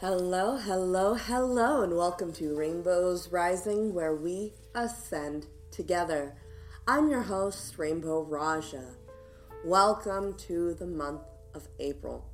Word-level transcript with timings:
Hello, 0.00 0.56
hello, 0.56 1.12
hello, 1.12 1.82
and 1.82 1.94
welcome 1.94 2.32
to 2.32 2.56
Rainbows 2.56 3.30
Rising, 3.30 3.92
where 3.92 4.14
we 4.14 4.54
ascend 4.74 5.46
together. 5.70 6.34
I'm 6.88 7.10
your 7.10 7.20
host, 7.20 7.76
Rainbow 7.76 8.22
Raja. 8.22 8.82
Welcome 9.62 10.38
to 10.48 10.72
the 10.72 10.86
month 10.86 11.20
of 11.52 11.68
April. 11.78 12.24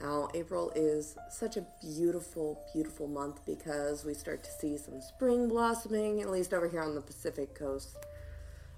Now, 0.00 0.30
April 0.32 0.72
is 0.74 1.18
such 1.28 1.58
a 1.58 1.66
beautiful, 1.82 2.64
beautiful 2.72 3.06
month 3.06 3.44
because 3.44 4.06
we 4.06 4.14
start 4.14 4.42
to 4.44 4.50
see 4.50 4.78
some 4.78 5.02
spring 5.02 5.48
blossoming, 5.48 6.22
at 6.22 6.30
least 6.30 6.54
over 6.54 6.70
here 6.70 6.80
on 6.80 6.94
the 6.94 7.02
Pacific 7.02 7.54
coast. 7.54 7.98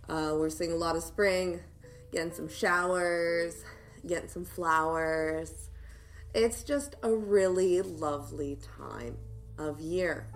Uh, 0.08 0.34
we're 0.34 0.50
seeing 0.50 0.72
a 0.72 0.76
lot 0.76 0.96
of 0.96 1.04
spring, 1.04 1.60
getting 2.10 2.32
some 2.32 2.48
showers, 2.48 3.62
getting 4.04 4.28
some 4.28 4.44
flowers. 4.44 5.67
It's 6.40 6.62
just 6.62 6.94
a 7.02 7.12
really 7.12 7.82
lovely 7.82 8.58
time 8.78 9.16
of 9.58 9.80
year. 9.80 10.28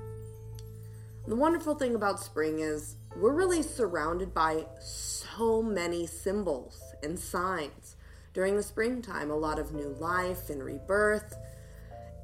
The 1.28 1.36
wonderful 1.36 1.76
thing 1.76 1.94
about 1.94 2.18
spring 2.18 2.58
is 2.58 2.96
we're 3.16 3.32
really 3.32 3.62
surrounded 3.62 4.34
by 4.34 4.66
so 4.80 5.62
many 5.62 6.08
symbols 6.08 6.82
and 7.04 7.16
signs. 7.16 7.94
During 8.34 8.56
the 8.56 8.64
springtime, 8.64 9.30
a 9.30 9.36
lot 9.36 9.60
of 9.60 9.74
new 9.74 9.94
life 10.00 10.50
and 10.50 10.60
rebirth. 10.60 11.36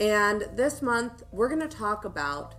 And 0.00 0.48
this 0.56 0.82
month, 0.82 1.22
we're 1.30 1.48
going 1.48 1.60
to 1.60 1.68
talk 1.68 2.04
about 2.04 2.56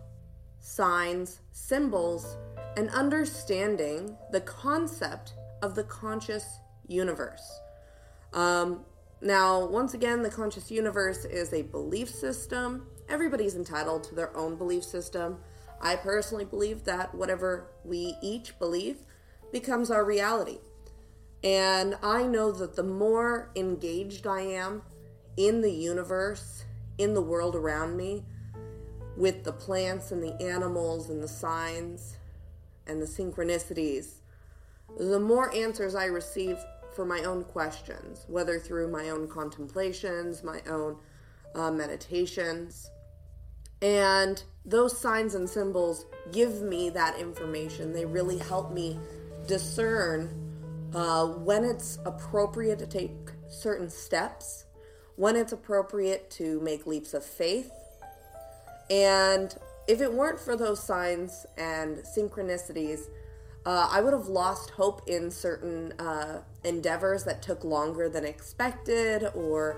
signs, 0.61 1.41
symbols, 1.51 2.37
and 2.77 2.89
understanding 2.91 4.15
the 4.31 4.39
concept 4.39 5.33
of 5.61 5.75
the 5.75 5.83
conscious 5.83 6.59
universe. 6.87 7.59
Um, 8.31 8.85
now, 9.21 9.65
once 9.65 9.93
again, 9.93 10.23
the 10.23 10.29
conscious 10.29 10.71
universe 10.71 11.25
is 11.25 11.51
a 11.51 11.63
belief 11.63 12.09
system. 12.09 12.87
Everybody's 13.09 13.55
entitled 13.55 14.03
to 14.05 14.15
their 14.15 14.35
own 14.35 14.55
belief 14.55 14.83
system. 14.83 15.39
I 15.81 15.97
personally 15.97 16.45
believe 16.45 16.85
that 16.85 17.13
whatever 17.13 17.67
we 17.83 18.15
each 18.21 18.57
believe 18.59 18.99
becomes 19.51 19.91
our 19.91 20.05
reality. 20.05 20.59
And 21.43 21.97
I 22.01 22.23
know 22.23 22.51
that 22.51 22.75
the 22.75 22.83
more 22.83 23.49
engaged 23.55 24.25
I 24.25 24.41
am 24.41 24.83
in 25.35 25.61
the 25.61 25.71
universe, 25.71 26.63
in 26.97 27.13
the 27.13 27.21
world 27.21 27.55
around 27.55 27.97
me, 27.97 28.23
with 29.17 29.43
the 29.43 29.51
plants 29.51 30.11
and 30.11 30.23
the 30.23 30.41
animals 30.41 31.09
and 31.09 31.21
the 31.21 31.27
signs 31.27 32.15
and 32.87 33.01
the 33.01 33.05
synchronicities, 33.05 34.15
the 34.97 35.19
more 35.19 35.53
answers 35.53 35.93
I 35.93 36.05
receive 36.05 36.57
for 36.99 37.05
my 37.05 37.23
own 37.23 37.45
questions, 37.45 38.25
whether 38.27 38.59
through 38.59 38.91
my 38.91 39.09
own 39.09 39.25
contemplations, 39.25 40.43
my 40.43 40.61
own 40.69 40.97
uh, 41.55 41.71
meditations. 41.71 42.91
And 43.81 44.43
those 44.65 44.99
signs 44.99 45.33
and 45.33 45.49
symbols 45.49 46.07
give 46.33 46.61
me 46.61 46.89
that 46.89 47.17
information. 47.17 47.93
They 47.93 48.03
really 48.03 48.37
help 48.37 48.73
me 48.73 48.99
discern 49.47 50.29
uh, 50.93 51.27
when 51.27 51.63
it's 51.63 51.99
appropriate 52.05 52.79
to 52.79 52.85
take 52.85 53.13
certain 53.47 53.89
steps, 53.89 54.65
when 55.15 55.37
it's 55.37 55.53
appropriate 55.53 56.29
to 56.31 56.59
make 56.59 56.85
leaps 56.85 57.13
of 57.13 57.23
faith. 57.23 57.71
And 58.89 59.55
if 59.87 60.01
it 60.01 60.11
weren't 60.11 60.41
for 60.41 60.57
those 60.57 60.83
signs 60.83 61.45
and 61.57 61.99
synchronicities, 61.99 63.03
uh, 63.65 63.89
I 63.91 64.01
would 64.01 64.13
have 64.13 64.27
lost 64.27 64.71
hope 64.71 65.01
in 65.07 65.29
certain 65.29 65.93
uh, 65.99 66.41
endeavors 66.63 67.23
that 67.25 67.41
took 67.41 67.63
longer 67.63 68.09
than 68.09 68.25
expected, 68.25 69.29
or 69.35 69.77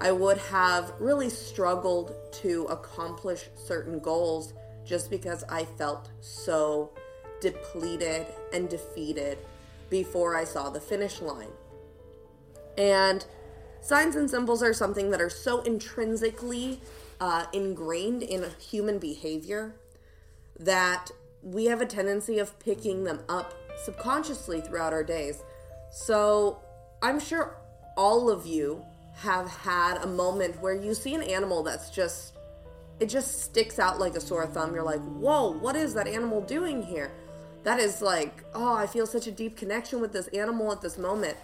I 0.00 0.12
would 0.12 0.38
have 0.38 0.92
really 0.98 1.28
struggled 1.28 2.14
to 2.42 2.64
accomplish 2.64 3.48
certain 3.54 3.98
goals 3.98 4.54
just 4.84 5.10
because 5.10 5.44
I 5.48 5.64
felt 5.64 6.10
so 6.20 6.90
depleted 7.40 8.26
and 8.52 8.68
defeated 8.68 9.38
before 9.90 10.36
I 10.36 10.44
saw 10.44 10.70
the 10.70 10.80
finish 10.80 11.20
line. 11.20 11.52
And 12.76 13.26
signs 13.80 14.16
and 14.16 14.30
symbols 14.30 14.62
are 14.62 14.72
something 14.72 15.10
that 15.10 15.20
are 15.20 15.30
so 15.30 15.60
intrinsically 15.62 16.80
uh, 17.20 17.46
ingrained 17.52 18.22
in 18.22 18.46
human 18.58 18.98
behavior 18.98 19.74
that 20.58 21.10
we 21.42 21.66
have 21.66 21.80
a 21.80 21.86
tendency 21.86 22.38
of 22.38 22.58
picking 22.58 23.04
them 23.04 23.20
up 23.28 23.54
subconsciously 23.84 24.60
throughout 24.60 24.92
our 24.92 25.04
days. 25.04 25.42
So 25.90 26.60
I'm 27.02 27.20
sure 27.20 27.56
all 27.96 28.30
of 28.30 28.46
you 28.46 28.84
have 29.14 29.48
had 29.48 29.98
a 29.98 30.06
moment 30.06 30.60
where 30.60 30.74
you 30.74 30.94
see 30.94 31.14
an 31.14 31.22
animal 31.22 31.62
that's 31.62 31.90
just 31.90 32.34
it 33.00 33.08
just 33.08 33.42
sticks 33.42 33.78
out 33.78 34.00
like 34.00 34.16
a 34.16 34.20
sore 34.20 34.46
thumb. 34.46 34.74
You're 34.74 34.82
like, 34.82 35.00
whoa, 35.00 35.52
what 35.52 35.76
is 35.76 35.94
that 35.94 36.08
animal 36.08 36.40
doing 36.40 36.82
here? 36.82 37.12
That 37.62 37.78
is 37.78 38.02
like, 38.02 38.42
oh, 38.54 38.74
I 38.74 38.86
feel 38.86 39.06
such 39.06 39.26
a 39.26 39.30
deep 39.30 39.56
connection 39.56 40.00
with 40.00 40.12
this 40.12 40.26
animal 40.28 40.72
at 40.72 40.80
this 40.80 40.98
moment. 40.98 41.36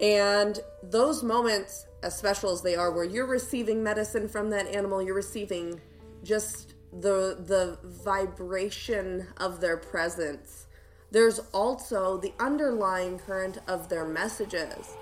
And 0.00 0.58
those 0.82 1.22
moments, 1.22 1.86
as 2.02 2.16
special 2.16 2.50
as 2.50 2.62
they 2.62 2.76
are, 2.76 2.90
where 2.90 3.04
you're 3.04 3.26
receiving 3.26 3.82
medicine 3.82 4.28
from 4.28 4.50
that 4.50 4.66
animal, 4.68 5.02
you're 5.02 5.14
receiving 5.14 5.80
just 6.22 6.74
the 6.92 7.36
the 7.38 7.78
vibration 7.84 9.28
of 9.36 9.60
their 9.60 9.76
presence. 9.76 10.66
There's 11.10 11.38
also 11.52 12.18
the 12.18 12.32
underlying 12.38 13.18
current 13.18 13.58
of 13.66 13.88
their 13.88 14.04
messages. 14.04 14.94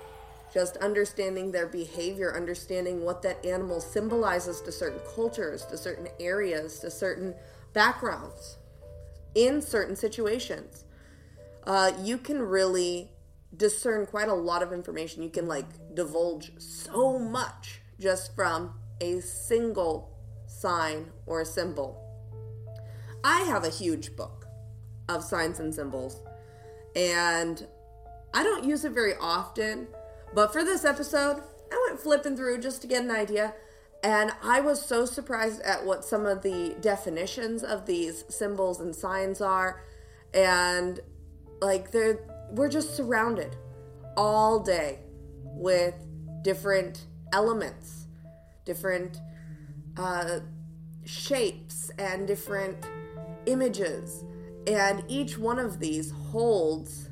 Just 0.53 0.77
understanding 0.77 1.51
their 1.51 1.67
behavior, 1.67 2.35
understanding 2.35 3.03
what 3.03 3.21
that 3.23 3.45
animal 3.45 3.81
symbolizes 3.81 4.61
to 4.61 4.71
certain 4.71 5.01
cultures, 5.13 5.65
to 5.65 5.77
certain 5.77 6.07
areas, 6.19 6.79
to 6.79 6.89
certain 6.89 7.35
backgrounds, 7.73 8.57
in 9.35 9.61
certain 9.61 9.95
situations. 9.95 10.85
Uh, 11.65 11.91
you 12.01 12.17
can 12.17 12.41
really 12.41 13.09
discern 13.55 14.05
quite 14.05 14.29
a 14.29 14.33
lot 14.33 14.63
of 14.63 14.71
information. 14.71 15.21
You 15.21 15.29
can 15.29 15.47
like 15.47 15.67
divulge 15.93 16.51
so 16.57 17.19
much 17.19 17.81
just 17.99 18.33
from 18.33 18.73
a 19.01 19.19
single 19.19 20.16
sign, 20.59 21.11
or 21.25 21.41
a 21.41 21.45
symbol. 21.45 22.03
I 23.23 23.41
have 23.41 23.63
a 23.63 23.69
huge 23.69 24.15
book 24.15 24.47
of 25.09 25.23
signs 25.23 25.59
and 25.59 25.73
symbols, 25.73 26.21
and 26.95 27.67
I 28.33 28.43
don't 28.43 28.63
use 28.63 28.85
it 28.85 28.91
very 28.91 29.13
often, 29.19 29.87
but 30.33 30.51
for 30.51 30.63
this 30.63 30.85
episode, 30.85 31.41
I 31.71 31.87
went 31.87 31.99
flipping 31.99 32.35
through 32.35 32.59
just 32.59 32.81
to 32.81 32.87
get 32.87 33.03
an 33.03 33.11
idea. 33.11 33.53
And 34.03 34.31
I 34.43 34.61
was 34.61 34.83
so 34.83 35.05
surprised 35.05 35.61
at 35.61 35.85
what 35.85 36.05
some 36.05 36.25
of 36.25 36.43
the 36.43 36.75
definitions 36.81 37.63
of 37.63 37.85
these 37.85 38.25
symbols 38.29 38.79
and 38.79 38.95
signs 38.95 39.41
are. 39.41 39.83
And 40.33 40.99
like 41.61 41.91
they're 41.91 42.19
we're 42.51 42.69
just 42.69 42.95
surrounded 42.95 43.55
all 44.15 44.59
day 44.59 44.99
with 45.43 45.95
different 46.43 47.07
elements, 47.33 48.07
different 48.65 49.17
uh, 49.97 50.39
shapes 51.05 51.89
and 51.97 52.27
different 52.27 52.77
images. 53.45 54.23
And 54.67 55.03
each 55.07 55.37
one 55.37 55.59
of 55.59 55.79
these 55.79 56.11
holds 56.11 57.09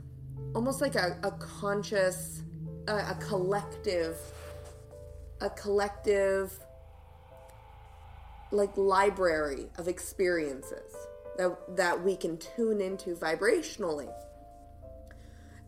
almost 0.53 0.81
like 0.81 0.95
a, 0.95 1.17
a 1.23 1.31
conscious, 1.31 2.43
a, 2.87 2.95
a 2.95 3.17
collective, 3.19 4.17
a 5.41 5.49
collective, 5.49 6.57
like 8.51 8.75
library 8.77 9.67
of 9.77 9.87
experiences 9.87 10.95
that, 11.37 11.57
that 11.75 12.03
we 12.03 12.15
can 12.15 12.37
tune 12.37 12.79
into 12.79 13.15
vibrationally. 13.15 14.11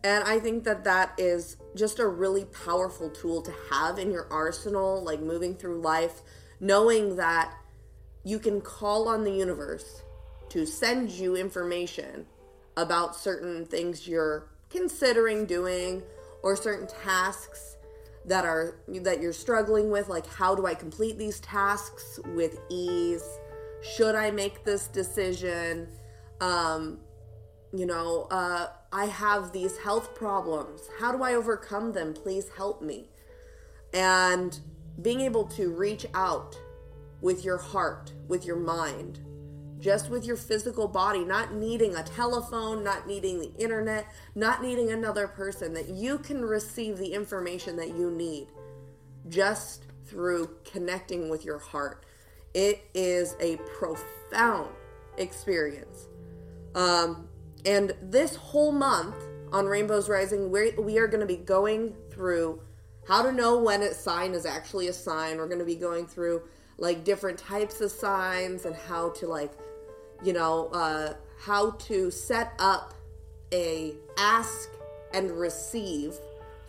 And 0.04 0.24
I 0.24 0.38
think 0.38 0.64
that 0.64 0.84
that 0.84 1.12
is 1.18 1.56
just 1.74 1.98
a 1.98 2.06
really 2.06 2.44
powerful 2.44 3.10
tool 3.10 3.42
to 3.42 3.52
have 3.70 3.98
in 3.98 4.10
your 4.10 4.26
arsenal, 4.30 5.02
like 5.02 5.20
moving 5.20 5.56
through 5.56 5.80
life, 5.80 6.22
knowing 6.60 7.16
that 7.16 7.54
you 8.24 8.38
can 8.38 8.60
call 8.60 9.08
on 9.08 9.24
the 9.24 9.32
universe 9.32 10.02
to 10.50 10.66
send 10.66 11.10
you 11.10 11.36
information 11.36 12.26
about 12.76 13.16
certain 13.16 13.66
things 13.66 14.06
you're 14.06 14.48
considering 14.70 15.46
doing 15.46 16.02
or 16.42 16.56
certain 16.56 16.86
tasks 16.86 17.76
that 18.24 18.44
are 18.44 18.76
that 18.88 19.20
you're 19.20 19.32
struggling 19.32 19.90
with 19.90 20.08
like 20.08 20.26
how 20.26 20.54
do 20.54 20.66
I 20.66 20.74
complete 20.74 21.18
these 21.18 21.40
tasks 21.40 22.20
with 22.34 22.58
ease? 22.68 23.24
Should 23.82 24.14
I 24.14 24.30
make 24.30 24.64
this 24.64 24.86
decision? 24.86 25.88
Um 26.40 26.98
you 27.72 27.86
know 27.86 28.28
uh 28.30 28.68
I 28.92 29.06
have 29.06 29.52
these 29.52 29.76
health 29.78 30.14
problems. 30.14 30.82
How 30.98 31.12
do 31.12 31.22
I 31.22 31.34
overcome 31.34 31.92
them? 31.92 32.14
Please 32.14 32.46
help 32.56 32.80
me. 32.82 33.08
And 33.92 34.58
being 35.02 35.20
able 35.20 35.44
to 35.44 35.70
reach 35.70 36.06
out 36.14 36.58
with 37.20 37.44
your 37.44 37.58
heart, 37.58 38.12
with 38.28 38.44
your 38.44 38.56
mind, 38.56 39.20
just 39.78 40.10
with 40.10 40.24
your 40.24 40.36
physical 40.36 40.88
body, 40.88 41.24
not 41.24 41.54
needing 41.54 41.94
a 41.94 42.02
telephone, 42.02 42.82
not 42.82 43.06
needing 43.06 43.38
the 43.38 43.52
internet, 43.56 44.06
not 44.34 44.62
needing 44.62 44.90
another 44.90 45.28
person, 45.28 45.72
that 45.74 45.88
you 45.88 46.18
can 46.18 46.44
receive 46.44 46.98
the 46.98 47.12
information 47.12 47.76
that 47.76 47.96
you 47.96 48.10
need 48.10 48.48
just 49.28 49.84
through 50.06 50.50
connecting 50.64 51.28
with 51.28 51.44
your 51.44 51.58
heart. 51.58 52.04
It 52.54 52.84
is 52.94 53.36
a 53.40 53.56
profound 53.78 54.70
experience. 55.16 56.08
Um, 56.74 57.28
and 57.64 57.94
this 58.02 58.36
whole 58.36 58.72
month 58.72 59.16
on 59.52 59.66
Rainbows 59.66 60.08
Rising, 60.08 60.50
we 60.50 60.72
we 60.72 60.98
are 60.98 61.06
going 61.06 61.20
to 61.20 61.26
be 61.26 61.36
going 61.36 61.94
through 62.10 62.60
how 63.08 63.22
to 63.22 63.32
know 63.32 63.58
when 63.58 63.82
a 63.82 63.94
sign 63.94 64.34
is 64.34 64.44
actually 64.44 64.88
a 64.88 64.92
sign. 64.92 65.38
We're 65.38 65.46
going 65.46 65.58
to 65.58 65.64
be 65.64 65.74
going 65.74 66.06
through 66.06 66.42
like 66.76 67.04
different 67.04 67.38
types 67.38 67.80
of 67.80 67.90
signs 67.90 68.66
and 68.66 68.76
how 68.76 69.10
to 69.12 69.26
like, 69.26 69.52
you 70.22 70.34
know, 70.34 70.68
uh, 70.68 71.14
how 71.40 71.70
to 71.72 72.10
set 72.10 72.52
up 72.58 72.92
a 73.52 73.94
ask 74.18 74.68
and 75.14 75.30
receive 75.30 76.14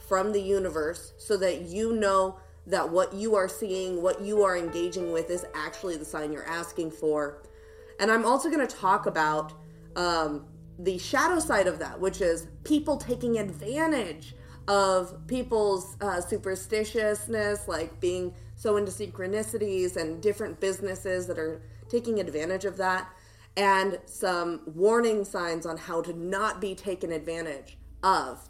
from 0.07 0.31
the 0.31 0.41
universe 0.41 1.13
so 1.17 1.35
that 1.35 1.63
you 1.63 1.93
know 1.93 2.39
that 2.65 2.89
what 2.89 3.13
you 3.13 3.35
are 3.35 3.49
seeing, 3.49 4.01
what 4.01 4.21
you 4.21 4.41
are 4.41 4.57
engaging 4.57 5.11
with 5.11 5.29
is 5.29 5.45
actually 5.53 5.97
the 5.97 6.05
sign 6.05 6.31
you're 6.31 6.47
asking 6.47 6.89
for. 6.89 7.43
And 7.99 8.09
I'm 8.09 8.25
also 8.25 8.49
going 8.49 8.65
to 8.65 8.75
talk 8.75 9.07
about 9.07 9.51
um, 9.97 10.45
the 10.77 10.97
shadow 10.97 11.39
side 11.39 11.67
of 11.67 11.79
that, 11.79 11.99
which 11.99 12.21
is 12.21 12.47
people 12.63 12.95
taking 12.95 13.37
advantage 13.37 14.35
of 14.69 15.25
people's 15.25 15.97
uh, 15.99 16.21
superstitiousness, 16.21 17.67
like 17.67 17.99
being 17.99 18.33
so 18.55 18.77
into 18.77 18.91
synchronicities 18.91 19.97
and 19.97 20.21
different 20.21 20.59
businesses 20.59 21.25
that 21.25 21.39
are 21.39 21.63
taking 21.89 22.19
advantage 22.19 22.65
of 22.65 22.77
that, 22.77 23.09
and 23.57 23.99
some 24.05 24.61
warning 24.67 25.25
signs 25.25 25.65
on 25.65 25.75
how 25.75 26.01
to 26.03 26.13
not 26.13 26.61
be 26.61 26.75
taken 26.75 27.11
advantage 27.11 27.77
of. 28.03 28.47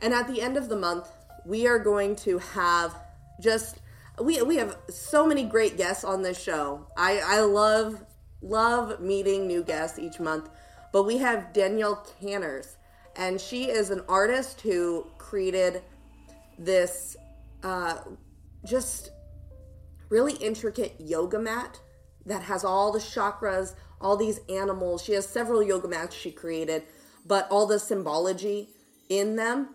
And 0.00 0.12
at 0.12 0.26
the 0.26 0.42
end 0.42 0.56
of 0.56 0.68
the 0.68 0.76
month, 0.76 1.08
we 1.46 1.68
are 1.68 1.78
going 1.78 2.16
to 2.16 2.38
have 2.38 2.94
just 3.40 3.78
we 4.20 4.42
we 4.42 4.56
have 4.56 4.76
so 4.88 5.24
many 5.24 5.44
great 5.44 5.76
guests 5.76 6.02
on 6.02 6.22
this 6.22 6.42
show. 6.42 6.86
I 6.96 7.20
I 7.24 7.40
love 7.40 8.04
love 8.42 9.00
meeting 9.00 9.46
new 9.46 9.62
guests 9.62 10.00
each 10.00 10.18
month, 10.18 10.50
but 10.92 11.04
we 11.04 11.18
have 11.18 11.52
Danielle 11.52 12.04
Canners, 12.20 12.76
and 13.14 13.40
she 13.40 13.70
is 13.70 13.90
an 13.90 14.02
artist 14.08 14.62
who 14.62 15.06
created 15.30 15.80
this 16.58 17.16
uh, 17.62 17.98
just 18.66 19.12
really 20.08 20.32
intricate 20.34 20.96
yoga 20.98 21.38
mat 21.38 21.78
that 22.26 22.42
has 22.42 22.64
all 22.64 22.90
the 22.90 22.98
chakras, 22.98 23.76
all 24.00 24.16
these 24.16 24.40
animals. 24.48 25.04
She 25.04 25.12
has 25.12 25.28
several 25.28 25.62
yoga 25.62 25.86
mats 25.86 26.16
she 26.16 26.32
created, 26.32 26.82
but 27.24 27.46
all 27.48 27.66
the 27.66 27.78
symbology 27.78 28.70
in 29.08 29.36
them 29.36 29.68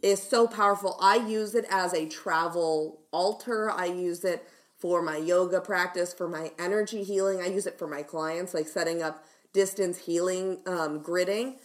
is 0.00 0.22
so 0.22 0.46
powerful. 0.46 0.96
I 1.00 1.16
use 1.16 1.56
it 1.56 1.66
as 1.68 1.92
a 1.92 2.08
travel 2.08 3.00
altar. 3.10 3.68
I 3.68 3.86
use 3.86 4.24
it 4.24 4.48
for 4.78 5.02
my 5.02 5.16
yoga 5.16 5.60
practice, 5.60 6.14
for 6.14 6.28
my 6.28 6.52
energy 6.56 7.02
healing. 7.02 7.40
I 7.40 7.48
use 7.48 7.66
it 7.66 7.78
for 7.80 7.88
my 7.88 8.02
clients, 8.02 8.54
like 8.54 8.68
setting 8.68 9.02
up 9.02 9.24
distance 9.52 9.98
healing, 9.98 10.60
um, 10.66 11.02
gridding. 11.02 11.56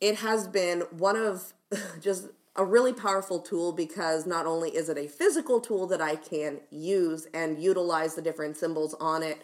It 0.00 0.16
has 0.16 0.48
been 0.48 0.80
one 0.90 1.16
of 1.16 1.52
just 2.00 2.26
a 2.58 2.64
really 2.64 2.92
powerful 2.92 3.38
tool 3.38 3.72
because 3.72 4.26
not 4.26 4.44
only 4.44 4.70
is 4.70 4.88
it 4.88 4.98
a 4.98 5.06
physical 5.06 5.60
tool 5.60 5.86
that 5.86 6.02
I 6.02 6.16
can 6.16 6.58
use 6.70 7.28
and 7.32 7.62
utilize 7.62 8.16
the 8.16 8.22
different 8.22 8.56
symbols 8.56 8.94
on 9.00 9.22
it 9.22 9.40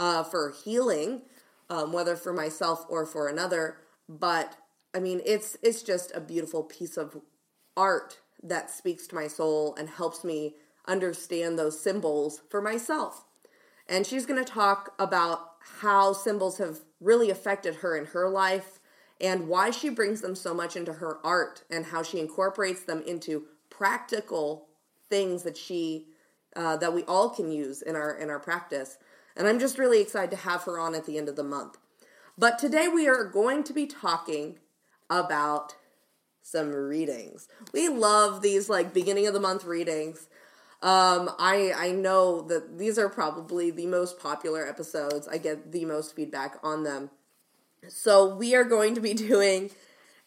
uh, 0.00 0.24
for 0.24 0.54
healing, 0.64 1.22
um, 1.68 1.92
whether 1.92 2.16
for 2.16 2.32
myself 2.32 2.86
or 2.88 3.04
for 3.04 3.28
another, 3.28 3.76
but 4.08 4.56
I 4.94 5.00
mean, 5.00 5.20
it's 5.26 5.56
it's 5.62 5.82
just 5.82 6.12
a 6.14 6.20
beautiful 6.20 6.62
piece 6.62 6.96
of 6.96 7.20
art 7.76 8.18
that 8.42 8.70
speaks 8.70 9.06
to 9.08 9.14
my 9.14 9.26
soul 9.26 9.74
and 9.76 9.88
helps 9.88 10.24
me 10.24 10.54
understand 10.86 11.58
those 11.58 11.80
symbols 11.80 12.42
for 12.48 12.62
myself. 12.62 13.24
And 13.88 14.06
she's 14.06 14.26
going 14.26 14.42
to 14.42 14.50
talk 14.50 14.94
about 14.98 15.50
how 15.80 16.12
symbols 16.12 16.58
have 16.58 16.80
really 17.00 17.30
affected 17.30 17.76
her 17.76 17.96
in 17.96 18.06
her 18.06 18.28
life 18.28 18.78
and 19.20 19.48
why 19.48 19.70
she 19.70 19.88
brings 19.88 20.20
them 20.20 20.34
so 20.34 20.52
much 20.52 20.76
into 20.76 20.94
her 20.94 21.18
art 21.24 21.62
and 21.70 21.86
how 21.86 22.02
she 22.02 22.18
incorporates 22.18 22.82
them 22.82 23.02
into 23.06 23.44
practical 23.70 24.66
things 25.08 25.42
that 25.42 25.56
she 25.56 26.06
uh, 26.56 26.76
that 26.76 26.94
we 26.94 27.02
all 27.04 27.30
can 27.30 27.50
use 27.50 27.82
in 27.82 27.96
our 27.96 28.16
in 28.16 28.30
our 28.30 28.38
practice. 28.38 28.98
And 29.36 29.48
I'm 29.48 29.58
just 29.58 29.78
really 29.78 30.00
excited 30.00 30.30
to 30.30 30.36
have 30.36 30.62
her 30.64 30.78
on 30.78 30.94
at 30.94 31.06
the 31.06 31.18
end 31.18 31.28
of 31.28 31.36
the 31.36 31.44
month. 31.44 31.78
But 32.38 32.58
today 32.58 32.88
we 32.88 33.08
are 33.08 33.24
going 33.24 33.64
to 33.64 33.72
be 33.72 33.86
talking 33.86 34.58
about 35.10 35.76
some 36.42 36.70
readings. 36.70 37.48
We 37.72 37.88
love 37.88 38.42
these 38.42 38.68
like 38.68 38.92
beginning 38.92 39.26
of 39.26 39.34
the 39.34 39.40
month 39.40 39.64
readings. 39.64 40.28
Um, 40.82 41.30
I 41.38 41.72
I 41.74 41.92
know 41.92 42.42
that 42.42 42.78
these 42.78 42.98
are 42.98 43.08
probably 43.08 43.70
the 43.70 43.86
most 43.86 44.18
popular 44.18 44.66
episodes. 44.66 45.26
I 45.26 45.38
get 45.38 45.72
the 45.72 45.84
most 45.84 46.14
feedback 46.14 46.58
on 46.62 46.84
them. 46.84 47.10
So 47.88 48.34
we 48.34 48.54
are 48.54 48.64
going 48.64 48.94
to 48.94 49.00
be 49.00 49.14
doing 49.14 49.70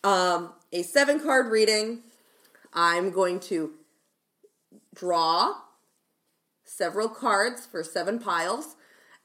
um, 0.04 0.54
a 0.71 0.83
seven 0.83 1.19
card 1.19 1.51
reading. 1.51 2.01
I'm 2.74 3.12
going 3.12 3.39
to 3.42 3.71
draw 4.94 5.56
several 6.63 7.09
cards 7.09 7.65
for 7.65 7.83
seven 7.83 8.19
piles, 8.19 8.75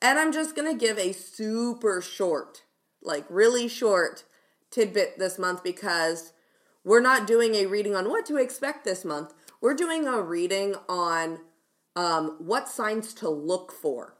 and 0.01 0.19
I'm 0.19 0.33
just 0.33 0.55
going 0.55 0.71
to 0.71 0.79
give 0.79 0.99
a 0.99 1.13
super 1.13 2.01
short, 2.01 2.63
like 3.03 3.25
really 3.29 3.69
short 3.69 4.25
tidbit 4.71 5.19
this 5.19 5.39
month 5.39 5.63
because 5.63 6.33
we're 6.85 7.01
not 7.01 7.27
doing 7.27 7.55
a 7.55 7.67
reading 7.67 7.95
on 7.95 8.09
what 8.09 8.27
to 8.27 8.37
expect 8.37 8.85
this 8.85 9.05
month. 9.05 9.35
We're 9.61 9.75
doing 9.75 10.07
a 10.07 10.21
reading 10.21 10.75
on 10.89 11.41
um, 11.95 12.37
what 12.39 12.69
signs 12.69 13.13
to 13.15 13.29
look 13.29 13.71
for 13.71 14.17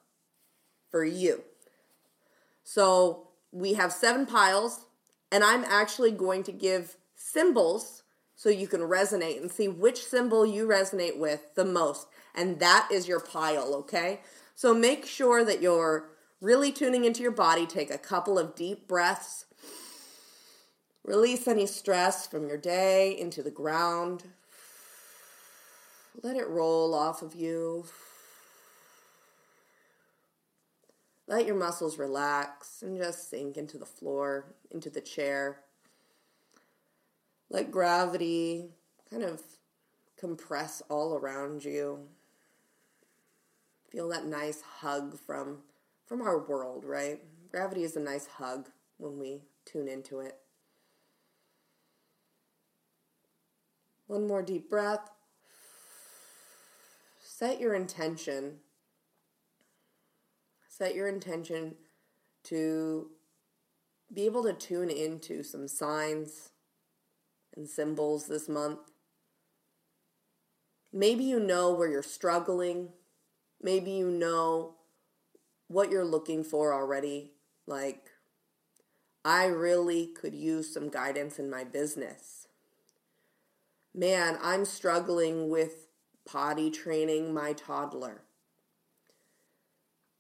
for 0.91 1.05
you. 1.05 1.43
So 2.63 3.29
we 3.53 3.75
have 3.75 3.93
seven 3.93 4.27
piles, 4.27 4.81
and 5.31 5.45
I'm 5.45 5.65
actually 5.65 6.11
going 6.11 6.43
to 6.45 6.53
give 6.53 6.97
symbols 7.15 8.03
so 8.35 8.49
you 8.49 8.67
can 8.67 8.81
resonate 8.81 9.41
and 9.41 9.51
see 9.51 9.69
which 9.69 10.05
symbol 10.05 10.45
you 10.45 10.67
resonate 10.67 11.19
with 11.19 11.55
the 11.55 11.65
most. 11.65 12.09
And 12.35 12.59
that 12.59 12.89
is 12.91 13.07
your 13.07 13.21
pile, 13.21 13.75
okay? 13.75 14.21
So 14.57 14.75
make 14.75 15.07
sure 15.07 15.45
that 15.45 15.63
you're 15.63 16.09
really 16.41 16.73
tuning 16.73 17.05
into 17.05 17.23
your 17.23 17.31
body. 17.31 17.67
Take 17.67 17.91
a 17.93 17.99
couple 17.99 18.39
of 18.39 18.57
deep 18.57 18.89
breaths 18.89 19.45
Release 21.05 21.49
any 21.49 21.67
stress 21.67 22.29
from 22.29 22.47
your 22.47 22.57
day 22.57 23.19
into 23.19 23.43
the 23.43 23.51
ground. 23.51 24.23
Let 26.23 26.37
it 26.37 26.49
roll 26.49 26.95
off 26.95 27.23
of 27.23 27.35
you. 27.35 27.87
Let 31.29 31.47
your 31.47 31.57
muscles 31.57 31.99
relax 31.99 32.83
and 32.83 32.97
just 32.97 33.31
sink 33.31 33.57
into 33.57 33.79
the 33.79 33.87
floor, 33.87 34.55
into 34.71 34.91
the 34.91 35.01
chair. 35.01 35.61
Let 37.49 37.71
gravity 37.71 38.71
kind 39.11 39.23
of 39.23 39.43
compress 40.19 40.83
all 40.89 41.15
around 41.15 41.65
you. 41.65 42.09
Feel 43.91 44.09
that 44.09 44.27
nice 44.27 44.63
hug 44.63 45.19
from 45.19 45.59
from 46.07 46.23
our 46.23 46.39
world, 46.39 46.85
right? 46.85 47.21
Gravity 47.51 47.85
is 47.85 47.97
a 47.97 48.01
nice 48.01 48.27
hug 48.27 48.69
when 48.99 49.19
we 49.19 49.43
tune 49.65 49.89
into 49.89 50.21
it. 50.21 50.39
One 54.07 54.27
more 54.27 54.43
deep 54.43 54.69
breath. 54.69 55.11
Set 57.23 57.61
your 57.61 57.75
intention. 57.75 58.59
Set 60.73 60.95
your 60.95 61.09
intention 61.09 61.75
to 62.45 63.11
be 64.13 64.25
able 64.27 64.43
to 64.45 64.53
tune 64.53 64.91
into 64.91 65.43
some 65.43 65.69
signs 65.69 66.51
and 67.57 67.69
symbols 67.69 68.27
this 68.27 68.49
month. 68.49 68.79
Maybe 70.93 71.25
you 71.25 71.41
know 71.41 71.73
where 71.73 71.91
you're 71.91 72.03
struggling. 72.03 72.91
Maybe 73.61 73.91
you 73.91 74.11
know 74.11 74.77
what 75.69 75.91
you're 75.91 76.05
looking 76.05 76.45
for 76.45 76.73
already. 76.73 77.33
Like, 77.67 78.11
I 79.25 79.47
really 79.47 80.07
could 80.07 80.35
use 80.35 80.73
some 80.73 80.89
guidance 80.89 81.39
in 81.39 81.51
my 81.51 81.65
business 81.65 82.43
man, 83.95 84.39
I'm 84.43 84.65
struggling 84.65 85.49
with 85.49 85.89
potty 86.25 86.71
training 86.71 87.35
my 87.35 87.53
toddler. 87.53 88.23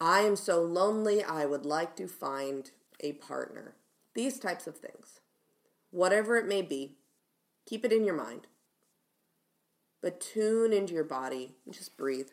I 0.04 0.22
am 0.22 0.34
so 0.34 0.60
lonely, 0.60 1.22
I 1.22 1.46
would 1.46 1.64
like 1.64 1.94
to 1.94 2.08
find 2.08 2.72
a 2.98 3.12
partner. 3.12 3.76
These 4.14 4.40
types 4.40 4.66
of 4.66 4.76
things. 4.76 5.20
Whatever 5.92 6.36
it 6.36 6.48
may 6.48 6.60
be, 6.60 6.96
keep 7.66 7.84
it 7.84 7.92
in 7.92 8.04
your 8.04 8.16
mind. 8.16 8.48
But 10.00 10.20
tune 10.20 10.72
into 10.72 10.92
your 10.92 11.04
body 11.04 11.54
and 11.64 11.72
just 11.72 11.96
breathe. 11.96 12.30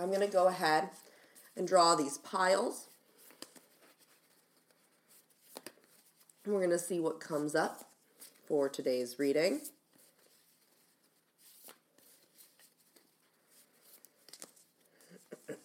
I'm 0.00 0.08
going 0.08 0.20
to 0.20 0.26
go 0.26 0.46
ahead 0.48 0.88
and 1.58 1.68
draw 1.68 1.94
these 1.94 2.16
piles. 2.16 2.88
we're 6.46 6.58
going 6.58 6.70
to 6.70 6.78
see 6.78 6.98
what 6.98 7.20
comes 7.20 7.54
up 7.54 7.84
for 8.46 8.70
today's 8.70 9.18
reading. 9.18 9.60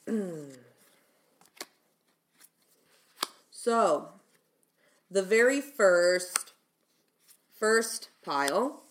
so, 3.68 4.12
the 5.12 5.22
very 5.22 5.60
first 5.60 6.54
first 7.60 8.08
pile 8.24 8.84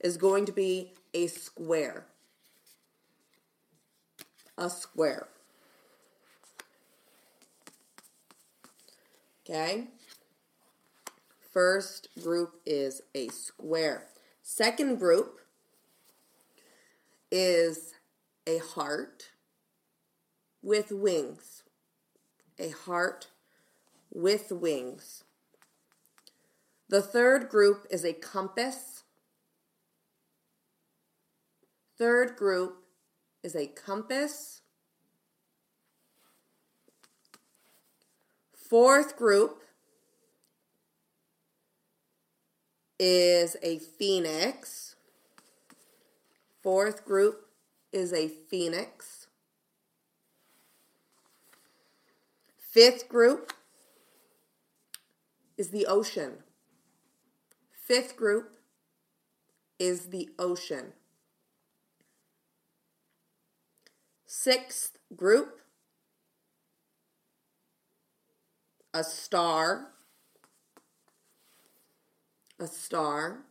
is 0.00 0.16
going 0.16 0.46
to 0.46 0.52
be 0.52 0.94
a 1.12 1.26
square. 1.26 2.06
A 4.56 4.70
square. 4.70 5.28
Okay? 9.44 9.88
First 11.52 12.08
group 12.22 12.62
is 12.64 13.02
a 13.14 13.28
square. 13.28 14.06
Second 14.42 15.00
group 15.00 15.38
is 17.30 17.92
a 18.46 18.56
heart 18.56 19.32
with 20.62 20.90
wings. 20.90 21.62
A 22.58 22.70
heart 22.70 23.26
with 24.12 24.52
wings. 24.52 25.24
The 26.88 27.00
third 27.00 27.48
group 27.48 27.86
is 27.90 28.04
a 28.04 28.12
compass. 28.12 29.04
Third 31.96 32.36
group 32.36 32.84
is 33.42 33.56
a 33.56 33.66
compass. 33.66 34.60
Fourth 38.54 39.16
group 39.16 39.62
is 42.98 43.56
a 43.62 43.78
phoenix. 43.78 44.96
Fourth 46.62 47.04
group 47.04 47.48
is 47.92 48.12
a 48.12 48.28
phoenix. 48.28 49.26
Fifth 52.56 53.08
group 53.08 53.52
is 55.62 55.70
the 55.70 55.86
ocean. 55.86 56.32
Fifth 57.70 58.16
group 58.16 58.58
is 59.78 60.06
the 60.06 60.28
ocean. 60.36 60.92
Sixth 64.26 64.98
group, 65.14 65.60
a 68.92 69.04
star 69.04 69.92
a 72.58 72.66
star. 72.66 73.44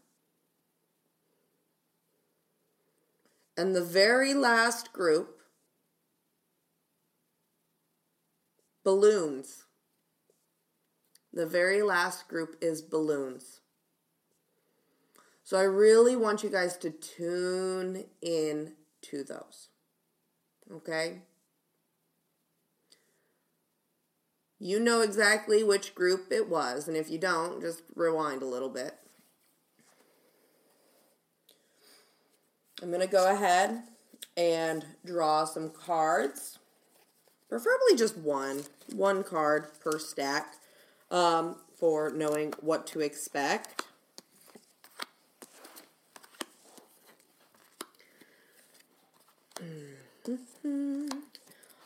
And 3.55 3.73
the 3.73 3.83
very 3.83 4.33
last 4.33 4.91
group, 4.91 5.39
balloons. 8.83 9.65
The 11.33 11.45
very 11.45 11.81
last 11.81 12.27
group 12.27 12.57
is 12.61 12.81
balloons. 12.81 13.61
So 15.43 15.57
I 15.57 15.63
really 15.63 16.15
want 16.15 16.43
you 16.43 16.49
guys 16.49 16.77
to 16.77 16.91
tune 16.91 18.05
in 18.21 18.73
to 19.03 19.23
those. 19.23 19.69
Okay? 20.71 21.23
You 24.59 24.79
know 24.79 25.01
exactly 25.01 25.63
which 25.63 25.95
group 25.95 26.31
it 26.31 26.47
was, 26.47 26.87
and 26.87 26.95
if 26.95 27.09
you 27.09 27.17
don't, 27.17 27.61
just 27.61 27.81
rewind 27.95 28.43
a 28.43 28.45
little 28.45 28.69
bit. 28.69 28.95
I'm 32.81 32.89
going 32.89 33.01
to 33.01 33.07
go 33.07 33.33
ahead 33.33 33.83
and 34.37 34.85
draw 35.05 35.45
some 35.45 35.69
cards. 35.69 36.59
Preferably 37.49 37.95
just 37.97 38.17
one. 38.17 38.63
One 38.93 39.23
card 39.23 39.67
per 39.79 39.99
stack 39.99 40.55
um, 41.11 41.57
for 41.77 42.09
knowing 42.09 42.53
what 42.61 42.87
to 42.87 43.01
expect. 43.01 43.83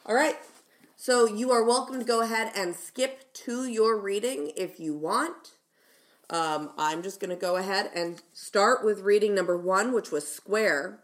All 0.05 0.15
right. 0.15 0.38
So 0.96 1.25
you 1.25 1.51
are 1.51 1.63
welcome 1.63 2.00
to 2.00 2.05
go 2.05 2.22
ahead 2.22 2.51
and 2.55 2.75
skip 2.75 3.34
to 3.34 3.65
your 3.65 4.00
reading 4.00 4.51
if 4.55 4.79
you 4.79 4.96
want. 4.96 5.55
Um, 6.29 6.72
I'm 6.77 7.03
just 7.03 7.20
going 7.20 7.29
to 7.29 7.36
go 7.36 7.55
ahead 7.55 7.91
and 7.94 8.22
start 8.34 8.84
with 8.84 9.01
reading 9.01 9.36
number 9.36 9.58
one, 9.58 9.94
which 9.94 10.12
was 10.12 10.27
square. 10.32 11.00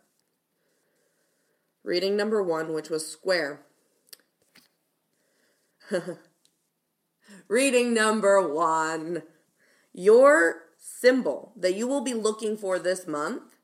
Reading 1.84 2.16
number 2.16 2.42
one, 2.42 2.74
which 2.74 2.90
was 2.90 3.08
square. 3.08 3.62
reading 7.52 7.94
number 7.94 8.42
one. 8.52 9.24
Your 9.94 10.64
symbol 10.80 11.54
that 11.56 11.76
you 11.76 11.88
will 11.88 12.02
be 12.02 12.14
looking 12.14 12.58
for 12.58 12.80
this 12.80 13.06
month 13.06 13.58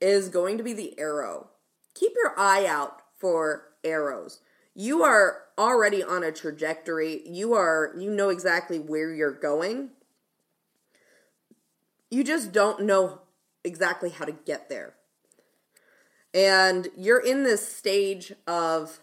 is 0.00 0.28
going 0.28 0.58
to 0.58 0.64
be 0.64 0.72
the 0.72 0.98
arrow. 0.98 1.50
Keep 1.94 2.12
your 2.20 2.34
eye 2.36 2.66
out 2.66 3.02
for 3.18 3.68
arrows 3.84 4.40
you 4.78 5.02
are 5.02 5.42
already 5.58 6.04
on 6.04 6.22
a 6.22 6.30
trajectory. 6.30 7.28
You 7.28 7.52
are 7.54 7.92
you 7.98 8.12
know 8.12 8.28
exactly 8.28 8.78
where 8.78 9.12
you're 9.12 9.32
going. 9.32 9.90
You 12.12 12.22
just 12.22 12.52
don't 12.52 12.84
know 12.84 13.22
exactly 13.64 14.10
how 14.10 14.24
to 14.24 14.30
get 14.30 14.68
there. 14.68 14.94
And 16.32 16.86
you're 16.96 17.18
in 17.18 17.42
this 17.42 17.66
stage 17.68 18.32
of 18.46 19.00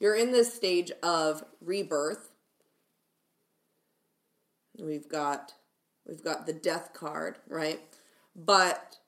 you're 0.00 0.16
in 0.16 0.32
this 0.32 0.52
stage 0.52 0.92
of 1.02 1.44
rebirth. 1.60 2.30
We've 4.78 5.08
got 5.08 5.54
we've 6.06 6.24
got 6.24 6.46
the 6.46 6.52
death 6.52 6.92
card, 6.92 7.38
right? 7.48 7.80
But 8.34 8.98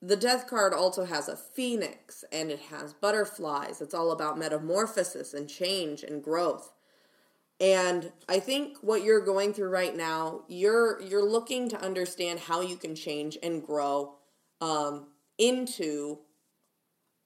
the 0.00 0.16
death 0.16 0.48
card 0.48 0.74
also 0.74 1.04
has 1.04 1.28
a 1.28 1.36
phoenix 1.36 2.24
and 2.32 2.50
it 2.50 2.58
has 2.70 2.92
butterflies. 2.92 3.80
It's 3.80 3.94
all 3.94 4.10
about 4.10 4.38
metamorphosis 4.38 5.32
and 5.32 5.48
change 5.48 6.02
and 6.02 6.22
growth. 6.22 6.72
And 7.60 8.10
I 8.28 8.40
think 8.40 8.78
what 8.80 9.04
you're 9.04 9.24
going 9.24 9.54
through 9.54 9.68
right 9.68 9.94
now, 9.94 10.42
you're 10.48 11.00
you're 11.00 11.24
looking 11.24 11.68
to 11.68 11.80
understand 11.80 12.40
how 12.40 12.60
you 12.60 12.74
can 12.74 12.96
change 12.96 13.38
and 13.40 13.64
grow 13.64 14.16
um, 14.60 15.06
into 15.38 16.18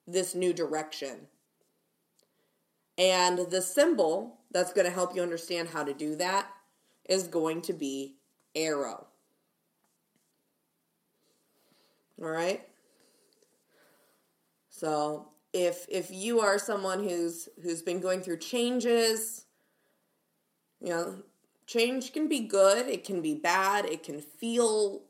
this 0.07 0.35
new 0.35 0.53
direction. 0.53 1.29
And 2.99 3.39
the 3.51 3.61
symbol 3.61 4.39
that's 4.51 4.73
going 4.73 4.87
to 4.87 4.93
help 4.93 5.15
you 5.15 5.23
understand 5.23 5.69
how 5.69 5.85
to 5.85 5.93
do 5.93 6.17
that 6.17 6.49
is 7.09 7.25
going 7.25 7.63
to 7.63 7.73
be 7.73 8.17
arrow. 8.55 9.07
All 12.21 12.29
right? 12.29 12.67
So, 14.71 15.29
if 15.53 15.87
if 15.89 16.11
you 16.11 16.41
are 16.41 16.59
someone 16.59 17.03
who's 17.03 17.49
who's 17.63 17.83
been 17.83 18.01
going 18.01 18.21
through 18.21 18.39
changes, 18.39 19.45
you 20.81 20.89
know, 20.89 21.23
change 21.67 22.13
can 22.13 22.29
be 22.29 22.41
good, 22.41 22.87
it 22.87 23.05
can 23.05 23.23
be 23.23 23.35
bad, 23.35 23.87
it 23.87 24.03
can 24.03 24.21
feel 24.21 25.03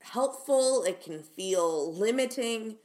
helpful, 0.00 0.84
it 0.84 1.02
can 1.02 1.22
feel 1.22 1.92
limiting, 1.92 2.76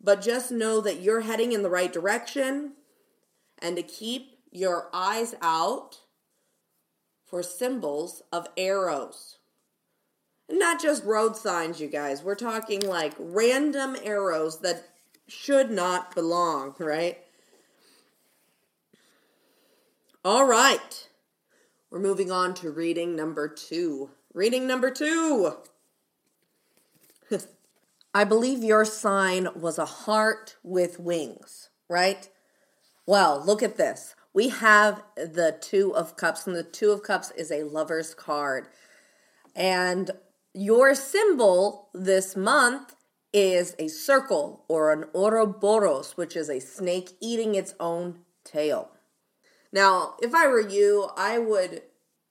but 0.00 0.20
just 0.20 0.50
know 0.50 0.80
that 0.80 1.00
you're 1.00 1.22
heading 1.22 1.52
in 1.52 1.62
the 1.62 1.70
right 1.70 1.92
direction 1.92 2.72
and 3.62 3.76
to 3.76 3.82
keep 3.82 4.38
your 4.50 4.88
eyes 4.92 5.34
out 5.40 6.00
for 7.24 7.42
symbols 7.42 8.22
of 8.30 8.48
arrows. 8.56 9.38
Not 10.50 10.82
just 10.82 11.04
road 11.04 11.36
signs, 11.36 11.80
you 11.80 11.88
guys. 11.88 12.22
We're 12.22 12.34
talking 12.34 12.80
like 12.80 13.14
random 13.18 13.96
arrows 14.02 14.60
that 14.60 14.88
should 15.26 15.70
not 15.70 16.14
belong, 16.14 16.74
right? 16.78 17.18
All 20.24 20.44
right. 20.44 21.08
We're 21.90 22.00
moving 22.00 22.30
on 22.30 22.54
to 22.54 22.70
reading 22.70 23.16
number 23.16 23.48
two. 23.48 24.10
Reading 24.34 24.66
number 24.66 24.90
two. 24.90 25.56
I 28.14 28.24
believe 28.24 28.62
your 28.62 28.84
sign 28.84 29.48
was 29.54 29.78
a 29.78 29.86
heart 29.86 30.56
with 30.62 31.00
wings, 31.00 31.70
right? 31.88 32.28
Well, 33.06 33.42
look 33.44 33.62
at 33.62 33.76
this. 33.76 34.14
We 34.32 34.48
have 34.48 35.02
the 35.16 35.56
Two 35.60 35.94
of 35.94 36.16
Cups, 36.16 36.46
and 36.46 36.56
the 36.56 36.62
Two 36.62 36.92
of 36.92 37.02
Cups 37.02 37.30
is 37.32 37.50
a 37.50 37.64
lover's 37.64 38.14
card. 38.14 38.68
And 39.54 40.10
your 40.54 40.94
symbol 40.94 41.88
this 41.92 42.36
month 42.36 42.94
is 43.32 43.74
a 43.78 43.88
circle 43.88 44.64
or 44.68 44.92
an 44.92 45.04
Ouroboros, 45.14 46.16
which 46.16 46.36
is 46.36 46.48
a 46.48 46.60
snake 46.60 47.10
eating 47.20 47.54
its 47.54 47.74
own 47.80 48.20
tail. 48.44 48.90
Now, 49.72 50.14
if 50.22 50.34
I 50.34 50.46
were 50.46 50.60
you, 50.60 51.10
I 51.16 51.38
would 51.38 51.82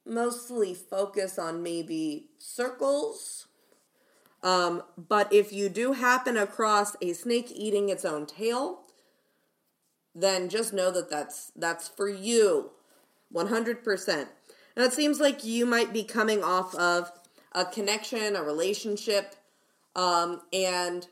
mostly 0.05 0.73
focus 0.73 1.37
on 1.37 1.63
maybe 1.63 2.29
circles. 2.37 3.47
Um, 4.43 4.83
but 4.97 5.31
if 5.33 5.51
you 5.51 5.69
do 5.69 5.93
happen 5.93 6.37
across 6.37 6.95
a 7.01 7.13
snake 7.13 7.51
eating 7.53 7.89
its 7.89 8.05
own 8.05 8.25
tail, 8.25 8.80
then 10.13 10.49
just 10.49 10.73
know 10.73 10.91
that 10.91 11.09
that's 11.09 11.51
that's 11.55 11.87
for 11.87 12.09
you. 12.09 12.71
100% 13.33 14.27
now 14.75 14.83
it 14.83 14.91
seems 14.91 15.21
like 15.21 15.45
you 15.45 15.65
might 15.65 15.93
be 15.93 16.03
coming 16.03 16.43
off 16.43 16.75
of 16.75 17.09
a 17.53 17.63
connection 17.63 18.35
a 18.35 18.43
relationship 18.43 19.35
um, 19.95 20.41
and 20.51 21.07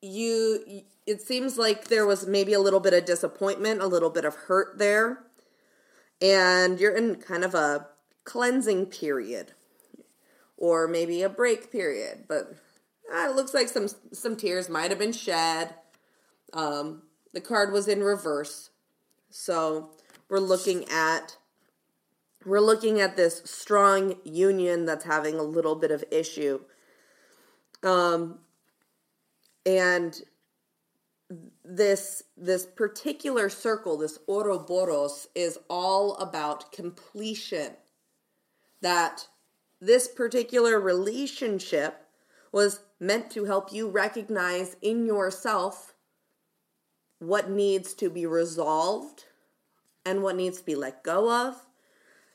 you 0.00 0.84
it 1.06 1.20
seems 1.20 1.58
like 1.58 1.88
there 1.88 2.06
was 2.06 2.26
maybe 2.26 2.54
a 2.54 2.60
little 2.60 2.80
bit 2.80 2.94
of 2.94 3.04
disappointment 3.04 3.82
a 3.82 3.86
little 3.86 4.08
bit 4.08 4.24
of 4.24 4.34
hurt 4.34 4.78
there 4.78 5.24
and 6.22 6.80
you're 6.80 6.96
in 6.96 7.16
kind 7.16 7.44
of 7.44 7.54
a 7.54 7.86
cleansing 8.24 8.86
period 8.86 9.52
or 10.56 10.88
maybe 10.88 11.20
a 11.20 11.28
break 11.28 11.70
period 11.70 12.24
but 12.26 12.54
uh, 13.12 13.28
it 13.28 13.36
looks 13.36 13.54
like 13.54 13.68
some 13.68 13.88
some 14.12 14.36
tears 14.36 14.68
might 14.68 14.90
have 14.90 14.98
been 14.98 15.12
shed. 15.12 15.74
Um, 16.52 17.02
the 17.34 17.40
card 17.40 17.72
was 17.72 17.86
in 17.86 18.02
reverse 18.02 18.70
so 19.30 19.90
we're 20.28 20.38
looking 20.38 20.84
at 20.90 21.36
we're 22.46 22.60
looking 22.60 23.00
at 23.00 23.16
this 23.16 23.42
strong 23.44 24.16
union 24.24 24.86
that's 24.86 25.04
having 25.04 25.36
a 25.36 25.42
little 25.42 25.74
bit 25.74 25.90
of 25.90 26.02
issue 26.10 26.60
um, 27.82 28.38
and 29.66 30.22
this 31.64 32.22
this 32.36 32.66
particular 32.66 33.48
circle, 33.48 33.96
this 33.96 34.18
Ouroboros, 34.28 35.28
is 35.34 35.58
all 35.68 36.16
about 36.16 36.72
completion. 36.72 37.72
That 38.80 39.28
this 39.80 40.08
particular 40.08 40.78
relationship 40.78 42.06
was 42.52 42.80
meant 43.00 43.30
to 43.32 43.44
help 43.44 43.72
you 43.72 43.88
recognize 43.88 44.76
in 44.82 45.06
yourself 45.06 45.93
what 47.18 47.50
needs 47.50 47.94
to 47.94 48.10
be 48.10 48.26
resolved 48.26 49.24
and 50.04 50.22
what 50.22 50.36
needs 50.36 50.58
to 50.58 50.64
be 50.64 50.74
let 50.74 51.02
go 51.02 51.30
of. 51.48 51.66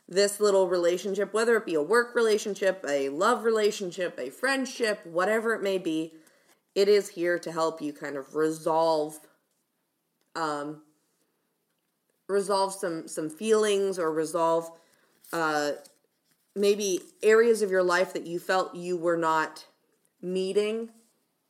This 0.07 0.39
little 0.39 0.67
relationship, 0.67 1.33
whether 1.33 1.55
it 1.55 1.65
be 1.65 1.75
a 1.75 1.81
work 1.81 2.15
relationship, 2.15 2.83
a 2.87 3.09
love 3.09 3.43
relationship, 3.43 4.19
a 4.19 4.31
friendship, 4.31 5.05
whatever 5.05 5.53
it 5.53 5.61
may 5.61 5.77
be, 5.77 6.13
it 6.73 6.87
is 6.87 7.09
here 7.09 7.37
to 7.39 7.51
help 7.51 7.81
you 7.81 7.93
kind 7.93 8.15
of 8.15 8.35
resolve 8.35 9.19
um, 10.35 10.81
resolve 12.27 12.73
some 12.73 13.07
some 13.07 13.29
feelings 13.29 13.99
or 13.99 14.11
resolve 14.11 14.69
uh, 15.33 15.71
maybe 16.55 17.01
areas 17.21 17.61
of 17.61 17.71
your 17.71 17.83
life 17.83 18.13
that 18.13 18.25
you 18.25 18.39
felt 18.39 18.75
you 18.75 18.95
were 18.95 19.17
not 19.17 19.65
meeting 20.21 20.89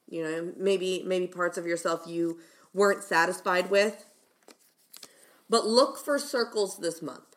you 0.07 0.23
know 0.23 0.53
maybe 0.57 1.03
maybe 1.05 1.27
parts 1.27 1.57
of 1.57 1.65
yourself 1.65 2.03
you 2.07 2.39
weren't 2.73 3.03
satisfied 3.03 3.69
with 3.69 4.05
but 5.49 5.65
look 5.65 5.97
for 5.97 6.19
circles 6.19 6.77
this 6.77 7.01
month 7.01 7.35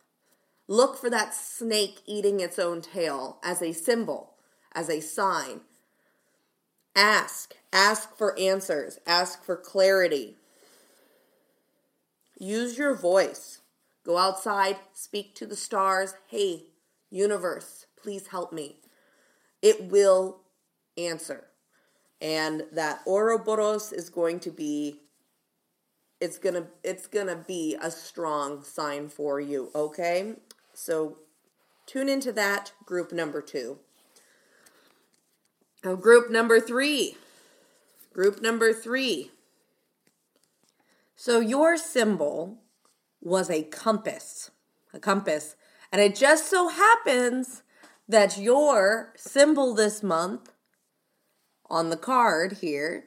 look 0.69 0.99
for 0.99 1.11
that 1.11 1.35
snake 1.35 2.01
eating 2.07 2.41
its 2.41 2.59
own 2.59 2.81
tail 2.81 3.39
as 3.43 3.63
a 3.63 3.73
symbol 3.73 4.35
as 4.75 4.89
a 4.89 5.01
sign 5.01 5.61
ask 6.95 7.55
Ask 7.73 8.17
for 8.19 8.39
answers, 8.39 8.99
ask 9.07 9.43
for 9.43 9.57
clarity. 9.57 10.37
Use 12.39 12.77
your 12.77 12.95
voice. 12.95 13.61
Go 14.05 14.19
outside, 14.19 14.77
speak 14.93 15.35
to 15.37 15.47
the 15.47 15.57
stars. 15.57 16.15
Hey, 16.27 16.65
universe, 17.09 17.87
please 18.01 18.27
help 18.27 18.53
me. 18.53 18.77
It 19.63 19.91
will 19.91 20.41
answer. 20.99 21.45
And 22.21 22.65
that 22.73 23.01
Ouroboros 23.07 23.93
is 23.93 24.11
going 24.11 24.41
to 24.41 24.51
be 24.51 25.01
it's 26.23 26.39
going 26.39 26.55
to 26.55 26.67
it's 26.83 27.07
going 27.07 27.27
to 27.27 27.37
be 27.37 27.77
a 27.83 27.91
strong 27.91 28.63
sign 28.63 29.09
for 29.09 29.41
you, 29.41 29.71
okay? 29.75 30.35
So 30.73 31.19
tune 31.87 32.09
into 32.09 32.33
that 32.33 32.73
group 32.87 33.13
number 33.13 33.43
2. 33.43 33.79
Now 35.85 35.97
group 35.97 36.31
number 36.31 36.61
3 36.61 37.17
Group 38.13 38.43
number 38.43 38.75
three. 38.75 39.31
So 41.17 41.41
your 41.41 41.79
symbol 41.79 42.59
was 43.23 43.49
a 43.49 43.63
compass, 43.63 44.51
a 44.93 44.99
compass. 44.99 45.57
And 45.91 46.01
it 46.01 46.15
just 46.15 46.51
so 46.51 46.69
happens 46.69 47.63
that 48.07 48.37
your 48.37 49.15
symbol 49.17 49.75
this 49.75 50.03
month 50.03 50.53
on 51.71 51.89
the 51.89 51.97
card 51.97 52.59
here 52.61 53.07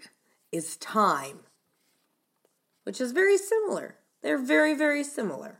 is 0.51 0.75
time, 0.77 1.41
which 2.85 3.01
is 3.01 3.11
very 3.11 3.37
similar. 3.37 3.95
They're 4.21 4.41
very, 4.41 4.73
very 4.73 5.03
similar. 5.03 5.59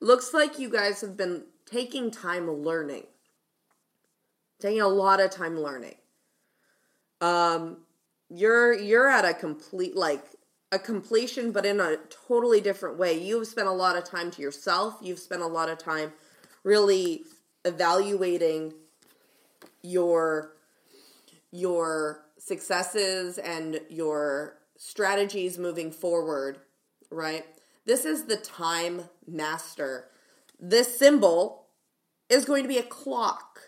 Looks 0.00 0.32
like 0.32 0.58
you 0.58 0.70
guys 0.70 1.00
have 1.00 1.16
been 1.16 1.44
taking 1.66 2.10
time 2.10 2.50
learning, 2.50 3.04
taking 4.60 4.80
a 4.80 4.88
lot 4.88 5.20
of 5.20 5.30
time 5.30 5.58
learning. 5.58 5.96
Um, 7.20 7.78
you're 8.34 8.72
you're 8.72 9.08
at 9.08 9.24
a 9.24 9.34
complete 9.34 9.94
like 9.94 10.24
a 10.72 10.78
completion 10.78 11.52
but 11.52 11.66
in 11.66 11.80
a 11.80 11.96
totally 12.26 12.60
different 12.60 12.96
way 12.96 13.12
you've 13.18 13.46
spent 13.46 13.68
a 13.68 13.72
lot 13.72 13.94
of 13.94 14.04
time 14.04 14.30
to 14.30 14.40
yourself 14.40 14.96
you've 15.02 15.18
spent 15.18 15.42
a 15.42 15.46
lot 15.46 15.68
of 15.68 15.76
time 15.76 16.12
really 16.64 17.24
evaluating 17.66 18.72
your 19.82 20.54
your 21.50 22.24
successes 22.38 23.36
and 23.36 23.80
your 23.90 24.56
strategies 24.84 25.58
moving 25.58 25.90
forward 25.90 26.58
right? 27.12 27.44
This 27.84 28.04
is 28.04 28.24
the 28.24 28.36
time 28.36 29.02
master. 29.26 30.06
This 30.58 30.98
symbol 30.98 31.66
is 32.28 32.44
going 32.44 32.62
to 32.62 32.68
be 32.68 32.78
a 32.78 32.82
clock. 32.82 33.60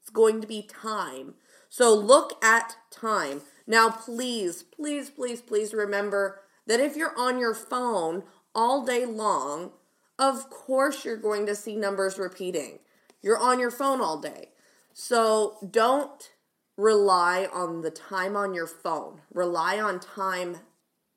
It's 0.00 0.10
going 0.10 0.40
to 0.40 0.46
be 0.46 0.62
time. 0.62 1.34
So 1.68 1.94
look 1.94 2.42
at 2.42 2.76
time. 2.90 3.42
Now, 3.66 3.90
please, 3.90 4.62
please, 4.62 5.10
please, 5.10 5.40
please 5.40 5.74
remember 5.74 6.40
that 6.66 6.80
if 6.80 6.96
you're 6.96 7.18
on 7.18 7.38
your 7.38 7.54
phone 7.54 8.22
all 8.54 8.84
day 8.84 9.04
long, 9.04 9.72
of 10.18 10.48
course 10.48 11.04
you're 11.04 11.16
going 11.16 11.46
to 11.46 11.54
see 11.54 11.76
numbers 11.76 12.18
repeating. 12.18 12.78
You're 13.20 13.38
on 13.38 13.58
your 13.58 13.70
phone 13.70 14.00
all 14.00 14.18
day. 14.18 14.50
So 14.92 15.56
don't 15.68 16.30
rely 16.76 17.48
on 17.52 17.82
the 17.82 17.90
time 17.90 18.36
on 18.36 18.54
your 18.54 18.66
phone. 18.66 19.20
Rely 19.32 19.80
on 19.80 20.00
time 20.00 20.58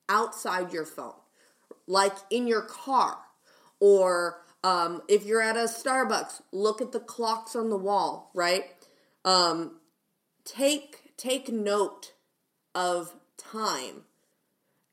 outside 0.08 0.74
your 0.74 0.86
phone, 0.86 1.14
like 1.88 2.16
in 2.30 2.48
your 2.48 2.62
car, 2.62 3.18
or 3.80 4.42
um, 4.64 5.02
if 5.08 5.26
you're 5.26 5.42
at 5.42 5.56
a 5.56 5.62
Starbucks, 5.62 6.42
look 6.52 6.82
at 6.82 6.92
the 6.92 7.00
clocks 7.00 7.56
on 7.56 7.70
the 7.70 7.78
wall, 7.78 8.32
right? 8.34 8.66
Um, 9.24 9.78
take 10.46 11.16
take 11.18 11.50
note 11.50 12.14
of 12.74 13.14
time 13.38 14.04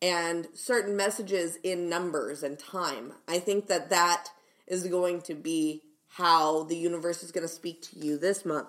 and 0.02 0.48
certain 0.55 0.96
messages 0.96 1.57
in 1.62 1.88
numbers 1.88 2.42
and 2.42 2.59
time. 2.59 3.12
I 3.26 3.38
think 3.38 3.66
that 3.68 3.90
that 3.90 4.29
is 4.66 4.87
going 4.87 5.22
to 5.22 5.35
be 5.35 5.83
how 6.09 6.64
the 6.64 6.76
universe 6.76 7.22
is 7.22 7.33
going 7.33 7.46
to 7.46 7.52
speak 7.52 7.83
to 7.83 7.98
you 7.98 8.18
this 8.18 8.44
month. 8.44 8.68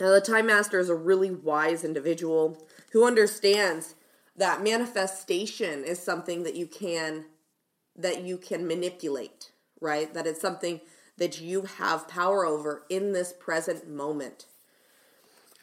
Now, 0.00 0.10
the 0.10 0.20
Time 0.22 0.46
Master 0.46 0.78
is 0.78 0.88
a 0.88 0.94
really 0.94 1.30
wise 1.30 1.84
individual 1.84 2.66
who 2.92 3.06
understands 3.06 3.94
that 4.34 4.62
manifestation 4.62 5.84
is 5.84 6.02
something 6.02 6.42
that 6.44 6.56
you 6.56 6.66
can 6.66 7.26
that 7.94 8.22
you 8.22 8.38
can 8.38 8.66
manipulate, 8.66 9.52
right? 9.78 10.12
That 10.14 10.26
it's 10.26 10.40
something 10.40 10.80
that 11.18 11.38
you 11.38 11.62
have 11.62 12.08
power 12.08 12.46
over 12.46 12.84
in 12.88 13.12
this 13.12 13.34
present 13.38 13.86
moment. 13.90 14.46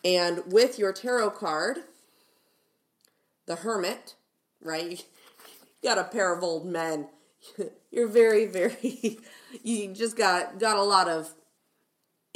And 0.06 0.44
with 0.52 0.78
your 0.78 0.94
tarot 0.94 1.32
card, 1.32 1.80
the 3.48 3.56
hermit, 3.58 4.16
right? 4.62 5.04
You 5.84 5.90
got 5.90 6.00
a 6.00 6.06
pair 6.06 6.34
of 6.34 6.44
old 6.44 6.66
men. 6.66 7.08
You're 7.92 8.08
very, 8.08 8.46
very. 8.46 9.20
You 9.64 9.94
just 9.94 10.18
got 10.18 10.60
got 10.60 10.76
a 10.76 10.84
lot 10.84 11.08
of 11.08 11.34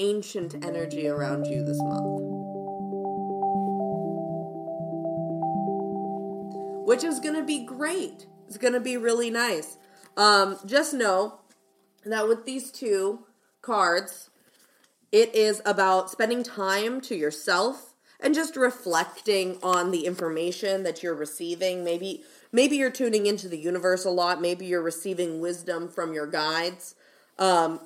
ancient 0.01 0.65
energy 0.65 1.07
around 1.07 1.45
you 1.45 1.63
this 1.63 1.79
month, 1.81 2.21
which 6.87 7.03
is 7.03 7.19
gonna 7.19 7.43
be 7.43 7.63
great. 7.63 8.25
It's 8.47 8.57
gonna 8.57 8.79
be 8.79 8.97
really 8.97 9.29
nice. 9.29 9.77
Um, 10.17 10.57
just 10.65 10.93
know 10.93 11.39
that 12.03 12.27
with 12.27 12.45
these 12.45 12.71
two 12.71 13.25
cards, 13.61 14.31
it 15.11 15.33
is 15.35 15.61
about 15.65 16.09
spending 16.09 16.43
time 16.43 16.99
to 17.01 17.15
yourself 17.15 17.93
and 18.19 18.33
just 18.33 18.55
reflecting 18.55 19.57
on 19.61 19.91
the 19.91 20.05
information 20.05 20.83
that 20.83 21.03
you're 21.03 21.15
receiving. 21.15 21.83
Maybe 21.83 22.23
maybe 22.51 22.77
you're 22.77 22.91
tuning 22.91 23.25
into 23.25 23.47
the 23.47 23.57
universe 23.57 24.05
a 24.05 24.09
lot. 24.09 24.41
Maybe 24.41 24.65
you're 24.65 24.81
receiving 24.81 25.39
wisdom 25.39 25.87
from 25.87 26.13
your 26.13 26.27
guides. 26.27 26.95
Um, 27.37 27.79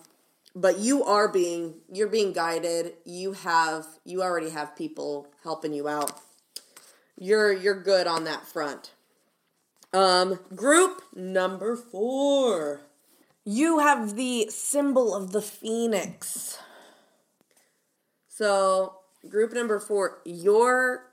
but 0.56 0.80
you 0.80 1.04
are 1.04 1.28
being 1.28 1.76
you're 1.92 2.08
being 2.08 2.32
guided. 2.32 2.94
You 3.04 3.34
have 3.34 3.86
you 4.06 4.24
already 4.24 4.50
have 4.52 4.76
people 4.76 5.28
helping 5.44 5.74
you 5.74 5.88
out. 5.88 6.20
You're 7.20 7.52
you're 7.52 7.82
good 7.82 8.08
on 8.08 8.24
that 8.24 8.48
front. 8.48 8.92
Um, 9.94 10.40
group 10.56 11.02
number 11.14 11.76
four. 11.76 12.82
You 13.48 13.80
have 13.80 14.16
the 14.16 14.48
symbol 14.50 15.14
of 15.14 15.32
the 15.32 15.42
phoenix. 15.42 16.58
So, 18.28 18.96
group 19.30 19.54
number 19.54 19.80
four, 19.80 20.20
you're 20.26 21.12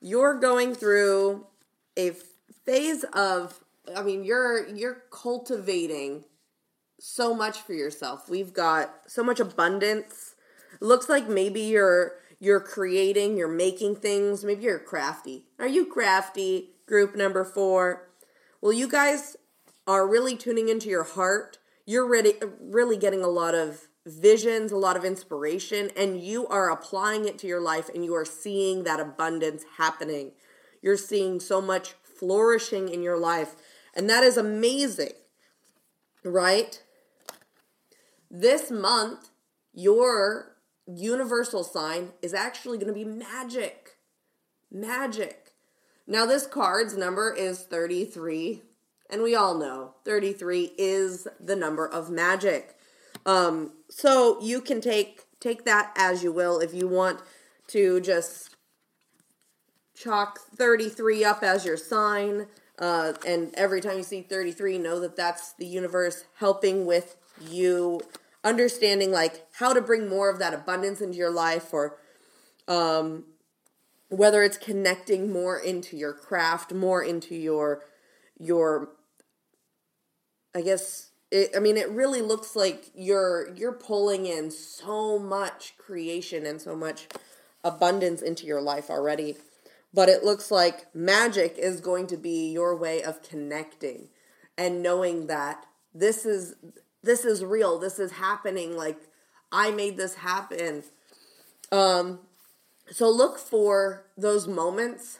you're 0.00 0.38
going 0.40 0.74
through 0.74 1.46
a 1.96 2.12
phase 2.64 3.04
of 3.12 3.60
I 3.94 4.02
mean, 4.02 4.24
you're 4.24 4.68
you're 4.68 5.02
cultivating 5.10 6.24
so 7.00 7.34
much 7.34 7.58
for 7.58 7.72
yourself. 7.72 8.28
We've 8.28 8.52
got 8.52 8.94
so 9.06 9.24
much 9.24 9.40
abundance. 9.40 10.34
It 10.74 10.84
looks 10.84 11.08
like 11.08 11.28
maybe 11.28 11.60
you're 11.62 12.12
you're 12.38 12.60
creating, 12.60 13.36
you're 13.36 13.48
making 13.48 13.96
things, 13.96 14.44
maybe 14.44 14.62
you're 14.64 14.78
crafty. 14.78 15.46
Are 15.58 15.68
you 15.68 15.86
crafty? 15.86 16.70
Group 16.86 17.14
number 17.14 17.44
4. 17.44 18.08
Well, 18.60 18.72
you 18.72 18.88
guys 18.88 19.36
are 19.86 20.08
really 20.08 20.36
tuning 20.36 20.68
into 20.68 20.88
your 20.88 21.04
heart. 21.04 21.58
You're 21.86 22.06
really 22.06 22.34
really 22.60 22.96
getting 22.96 23.22
a 23.22 23.28
lot 23.28 23.54
of 23.54 23.88
visions, 24.06 24.72
a 24.72 24.76
lot 24.76 24.96
of 24.96 25.04
inspiration, 25.04 25.90
and 25.96 26.20
you 26.20 26.46
are 26.48 26.70
applying 26.70 27.26
it 27.26 27.38
to 27.38 27.46
your 27.46 27.60
life 27.60 27.90
and 27.94 28.04
you 28.04 28.14
are 28.14 28.24
seeing 28.24 28.84
that 28.84 29.00
abundance 29.00 29.64
happening. 29.78 30.32
You're 30.82 30.96
seeing 30.96 31.40
so 31.40 31.60
much 31.60 31.94
flourishing 32.02 32.88
in 32.88 33.02
your 33.02 33.18
life, 33.18 33.54
and 33.94 34.08
that 34.08 34.22
is 34.22 34.36
amazing, 34.36 35.12
right? 36.24 36.82
This 38.30 38.70
month, 38.70 39.30
your 39.72 40.56
universal 40.86 41.64
sign 41.64 42.10
is 42.22 42.32
actually 42.32 42.78
going 42.78 42.88
to 42.88 42.94
be 42.94 43.04
magic. 43.04 43.96
Magic. 44.70 45.52
Now, 46.06 46.26
this 46.26 46.46
card's 46.46 46.96
number 46.96 47.32
is 47.32 47.62
33, 47.62 48.62
and 49.08 49.22
we 49.22 49.34
all 49.34 49.56
know 49.56 49.94
33 50.04 50.72
is 50.78 51.26
the 51.40 51.56
number 51.56 51.86
of 51.86 52.10
magic. 52.10 52.76
Um, 53.26 53.72
so 53.88 54.40
you 54.40 54.60
can 54.60 54.80
take 54.80 55.24
take 55.40 55.64
that 55.64 55.92
as 55.96 56.22
you 56.22 56.30
will 56.30 56.58
if 56.58 56.74
you 56.74 56.86
want 56.86 57.20
to 57.68 58.00
just 58.00 58.56
chalk 59.94 60.38
33 60.56 61.24
up 61.24 61.42
as 61.42 61.64
your 61.64 61.76
sign. 61.76 62.46
Uh, 62.78 63.12
and 63.26 63.54
every 63.54 63.80
time 63.80 63.98
you 63.98 64.02
see 64.02 64.22
33, 64.22 64.78
know 64.78 65.00
that 65.00 65.16
that's 65.16 65.52
the 65.52 65.66
universe 65.66 66.24
helping 66.36 66.86
with 66.86 67.16
you 67.40 68.00
understanding 68.42 69.10
like 69.10 69.46
how 69.52 69.72
to 69.72 69.80
bring 69.80 70.08
more 70.08 70.30
of 70.30 70.38
that 70.38 70.54
abundance 70.54 71.00
into 71.00 71.18
your 71.18 71.30
life 71.30 71.72
or 71.72 71.96
um, 72.68 73.24
whether 74.08 74.42
it's 74.42 74.58
connecting 74.58 75.32
more 75.32 75.58
into 75.58 75.96
your 75.96 76.12
craft, 76.12 76.72
more 76.72 77.02
into 77.02 77.34
your 77.34 77.82
your 78.38 78.90
I 80.54 80.62
guess 80.62 81.10
it, 81.30 81.50
I 81.56 81.60
mean, 81.60 81.76
it 81.76 81.88
really 81.90 82.22
looks 82.22 82.56
like 82.56 82.90
you're 82.94 83.54
you're 83.54 83.72
pulling 83.72 84.26
in 84.26 84.50
so 84.50 85.18
much 85.18 85.74
creation 85.78 86.44
and 86.44 86.60
so 86.60 86.74
much 86.74 87.06
abundance 87.62 88.22
into 88.22 88.46
your 88.46 88.60
life 88.60 88.90
already. 88.90 89.36
But 89.92 90.08
it 90.08 90.24
looks 90.24 90.50
like 90.50 90.92
magic 90.94 91.56
is 91.58 91.80
going 91.80 92.06
to 92.08 92.16
be 92.16 92.50
your 92.50 92.76
way 92.76 93.02
of 93.02 93.22
connecting 93.22 94.08
and 94.56 94.82
knowing 94.82 95.26
that 95.26 95.66
this 95.92 96.24
is 96.24 96.54
this 97.02 97.24
is 97.24 97.44
real. 97.44 97.78
This 97.78 97.98
is 97.98 98.12
happening. 98.12 98.76
Like 98.76 98.98
I 99.50 99.70
made 99.70 99.96
this 99.96 100.16
happen. 100.16 100.84
Um, 101.72 102.20
so 102.90 103.08
look 103.08 103.38
for 103.38 104.06
those 104.16 104.48
moments 104.48 105.18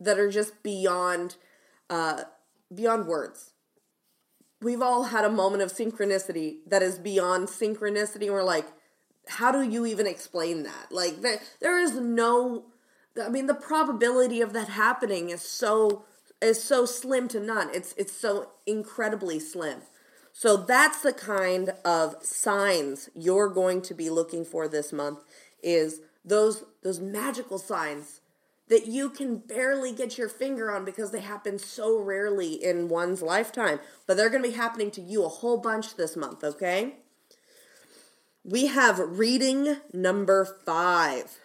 that 0.00 0.18
are 0.18 0.30
just 0.30 0.62
beyond 0.62 1.36
uh, 1.90 2.24
beyond 2.74 3.06
words 3.06 3.52
we've 4.62 4.82
all 4.82 5.04
had 5.04 5.24
a 5.24 5.30
moment 5.30 5.62
of 5.62 5.72
synchronicity 5.72 6.58
that 6.66 6.82
is 6.82 6.98
beyond 6.98 7.48
synchronicity. 7.48 8.30
we're 8.30 8.42
like, 8.42 8.66
how 9.28 9.52
do 9.52 9.62
you 9.62 9.84
even 9.84 10.06
explain 10.06 10.62
that? 10.62 10.86
Like, 10.90 11.20
there, 11.20 11.40
there 11.60 11.78
is 11.78 11.94
no, 11.94 12.66
I 13.20 13.28
mean, 13.28 13.46
the 13.46 13.54
probability 13.54 14.40
of 14.40 14.52
that 14.52 14.68
happening 14.68 15.30
is 15.30 15.42
so 15.42 16.04
is 16.40 16.60
so 16.60 16.84
slim 16.84 17.28
to 17.28 17.38
none. 17.38 17.70
It's 17.72 17.94
it's 17.96 18.12
so 18.12 18.48
incredibly 18.66 19.38
slim. 19.38 19.82
So 20.42 20.56
that's 20.56 21.02
the 21.02 21.12
kind 21.12 21.72
of 21.84 22.16
signs 22.20 23.08
you're 23.14 23.48
going 23.48 23.80
to 23.82 23.94
be 23.94 24.10
looking 24.10 24.44
for 24.44 24.66
this 24.66 24.92
month 24.92 25.22
is 25.62 26.00
those 26.24 26.64
those 26.82 26.98
magical 26.98 27.60
signs 27.60 28.22
that 28.66 28.88
you 28.88 29.08
can 29.08 29.36
barely 29.36 29.92
get 29.92 30.18
your 30.18 30.28
finger 30.28 30.72
on 30.72 30.84
because 30.84 31.12
they 31.12 31.20
happen 31.20 31.60
so 31.60 31.96
rarely 31.96 32.54
in 32.54 32.88
one's 32.88 33.22
lifetime. 33.22 33.78
But 34.04 34.16
they're 34.16 34.30
going 34.30 34.42
to 34.42 34.48
be 34.48 34.56
happening 34.56 34.90
to 34.90 35.00
you 35.00 35.24
a 35.24 35.28
whole 35.28 35.58
bunch 35.58 35.94
this 35.94 36.16
month, 36.16 36.42
okay? 36.42 36.96
We 38.42 38.66
have 38.66 38.98
reading 38.98 39.76
number 39.92 40.44
five. 40.66 41.38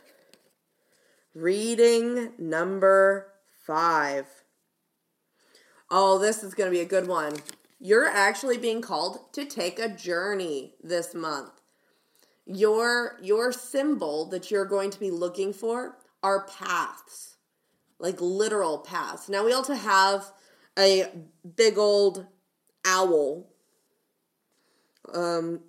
Reading 1.36 2.32
number 2.40 3.28
five. 3.64 4.26
Oh, 5.92 6.18
this 6.18 6.44
is 6.44 6.56
going 6.56 6.72
to 6.72 6.76
be 6.76 6.82
a 6.82 6.86
good 6.86 7.08
one. 7.08 7.36
You're 7.80 8.08
actually 8.08 8.58
being 8.58 8.82
called 8.82 9.34
to 9.34 9.46
take 9.46 9.80
a 9.80 9.90
journey 9.90 10.74
this 10.82 11.14
month. 11.14 11.52
Your 12.46 13.18
your 13.22 13.52
symbol 13.52 14.26
that 14.30 14.50
you're 14.50 14.66
going 14.66 14.90
to 14.92 15.00
be 15.00 15.12
looking 15.12 15.54
for 15.54 15.98
are 16.24 16.48
paths, 16.48 17.36
like 18.00 18.20
literal 18.20 18.80
paths. 18.80 19.30
Now 19.30 19.46
we 19.46 19.54
also 19.54 19.74
have 19.74 20.32
a 20.78 21.08
big 21.56 21.78
old 21.78 22.26
owl. 22.86 23.48
Um, 25.14 25.62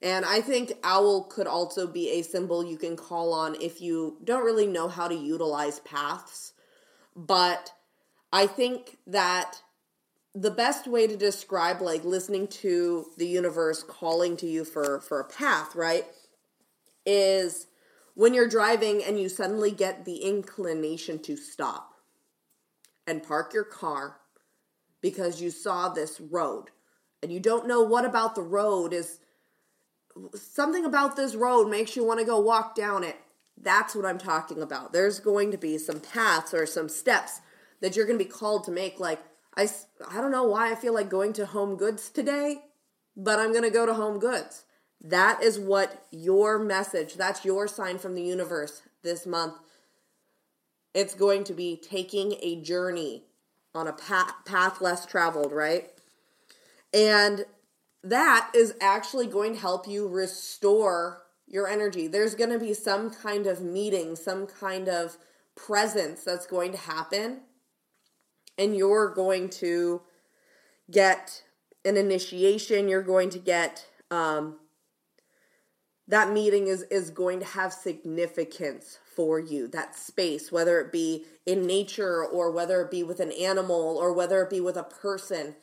and 0.00 0.24
I 0.24 0.40
think 0.40 0.72
owl 0.82 1.24
could 1.24 1.46
also 1.46 1.86
be 1.86 2.10
a 2.10 2.22
symbol 2.22 2.64
you 2.64 2.76
can 2.76 2.96
call 2.96 3.32
on 3.32 3.56
if 3.60 3.80
you 3.80 4.18
don't 4.24 4.44
really 4.44 4.66
know 4.66 4.88
how 4.88 5.08
to 5.08 5.14
utilize 5.14 5.80
paths. 5.80 6.52
But 7.14 7.72
I 8.32 8.46
think 8.46 8.96
that 9.06 9.60
the 10.34 10.50
best 10.50 10.86
way 10.86 11.06
to 11.06 11.16
describe 11.16 11.80
like 11.80 12.04
listening 12.04 12.48
to 12.48 13.06
the 13.18 13.26
universe 13.26 13.82
calling 13.82 14.36
to 14.38 14.46
you 14.46 14.64
for 14.64 15.00
for 15.00 15.20
a 15.20 15.24
path, 15.24 15.74
right? 15.74 16.06
Is 17.04 17.66
when 18.14 18.34
you're 18.34 18.48
driving 18.48 19.02
and 19.02 19.20
you 19.20 19.28
suddenly 19.28 19.70
get 19.70 20.04
the 20.04 20.18
inclination 20.18 21.18
to 21.20 21.36
stop 21.36 21.94
and 23.06 23.22
park 23.22 23.52
your 23.52 23.64
car 23.64 24.18
because 25.00 25.40
you 25.40 25.50
saw 25.50 25.88
this 25.88 26.20
road 26.20 26.70
and 27.22 27.32
you 27.32 27.40
don't 27.40 27.66
know 27.66 27.82
what 27.82 28.04
about 28.04 28.34
the 28.34 28.42
road 28.42 28.92
is 28.92 29.18
something 30.34 30.84
about 30.84 31.16
this 31.16 31.34
road 31.34 31.68
makes 31.68 31.96
you 31.96 32.04
want 32.04 32.20
to 32.20 32.26
go 32.26 32.38
walk 32.38 32.74
down 32.74 33.02
it. 33.02 33.16
That's 33.60 33.94
what 33.94 34.06
I'm 34.06 34.18
talking 34.18 34.62
about. 34.62 34.92
There's 34.92 35.20
going 35.20 35.50
to 35.50 35.58
be 35.58 35.78
some 35.78 36.00
paths 36.00 36.52
or 36.54 36.66
some 36.66 36.88
steps 36.88 37.40
that 37.80 37.96
you're 37.96 38.06
going 38.06 38.18
to 38.18 38.24
be 38.24 38.30
called 38.30 38.64
to 38.64 38.70
make 38.70 39.00
like 39.00 39.20
I 39.56 39.68
I 40.08 40.20
don't 40.20 40.32
know 40.32 40.44
why 40.44 40.70
I 40.70 40.74
feel 40.74 40.94
like 40.94 41.08
going 41.08 41.32
to 41.34 41.46
Home 41.46 41.76
Goods 41.76 42.10
today, 42.10 42.62
but 43.16 43.38
I'm 43.38 43.50
going 43.50 43.64
to 43.64 43.70
go 43.70 43.86
to 43.86 43.94
Home 43.94 44.18
Goods. 44.18 44.64
That 45.00 45.42
is 45.42 45.58
what 45.58 46.06
your 46.10 46.58
message, 46.58 47.14
that's 47.14 47.44
your 47.44 47.66
sign 47.66 47.98
from 47.98 48.14
the 48.14 48.22
universe 48.22 48.82
this 49.02 49.26
month. 49.26 49.54
It's 50.94 51.14
going 51.14 51.44
to 51.44 51.54
be 51.54 51.76
taking 51.76 52.34
a 52.40 52.60
journey 52.62 53.24
on 53.74 53.88
a 53.88 53.92
path, 53.92 54.32
path 54.44 54.80
less 54.80 55.04
traveled, 55.06 55.52
right? 55.52 55.90
And 56.94 57.46
that 58.04 58.50
is 58.54 58.74
actually 58.80 59.26
going 59.26 59.54
to 59.54 59.60
help 59.60 59.88
you 59.88 60.06
restore 60.06 61.22
your 61.46 61.66
energy. 61.66 62.06
There's 62.06 62.34
going 62.34 62.50
to 62.50 62.58
be 62.58 62.74
some 62.74 63.10
kind 63.10 63.46
of 63.46 63.60
meeting, 63.60 64.14
some 64.16 64.46
kind 64.46 64.88
of 64.88 65.16
presence 65.54 66.22
that's 66.22 66.46
going 66.46 66.72
to 66.72 66.78
happen. 66.78 67.40
And 68.62 68.76
you're 68.76 69.12
going 69.12 69.48
to 69.50 70.02
get 70.90 71.42
an 71.84 71.96
initiation. 71.96 72.88
You're 72.88 73.02
going 73.02 73.30
to 73.30 73.38
get 73.38 73.86
um, 74.10 74.56
that 76.08 76.32
meeting 76.32 76.66
is 76.66 76.82
is 76.84 77.10
going 77.10 77.40
to 77.40 77.46
have 77.46 77.72
significance 77.72 78.98
for 79.16 79.38
you 79.38 79.68
that 79.68 79.96
space 79.96 80.50
whether 80.50 80.80
it 80.80 80.92
be 80.92 81.24
in 81.46 81.66
nature 81.66 82.24
or 82.24 82.50
whether 82.50 82.82
it 82.82 82.90
be 82.90 83.02
with 83.02 83.20
an 83.20 83.32
animal 83.32 83.96
or 83.98 84.12
whether 84.12 84.42
it 84.42 84.50
be 84.50 84.60
with 84.60 84.76
a 84.76 84.82
person 84.82 85.54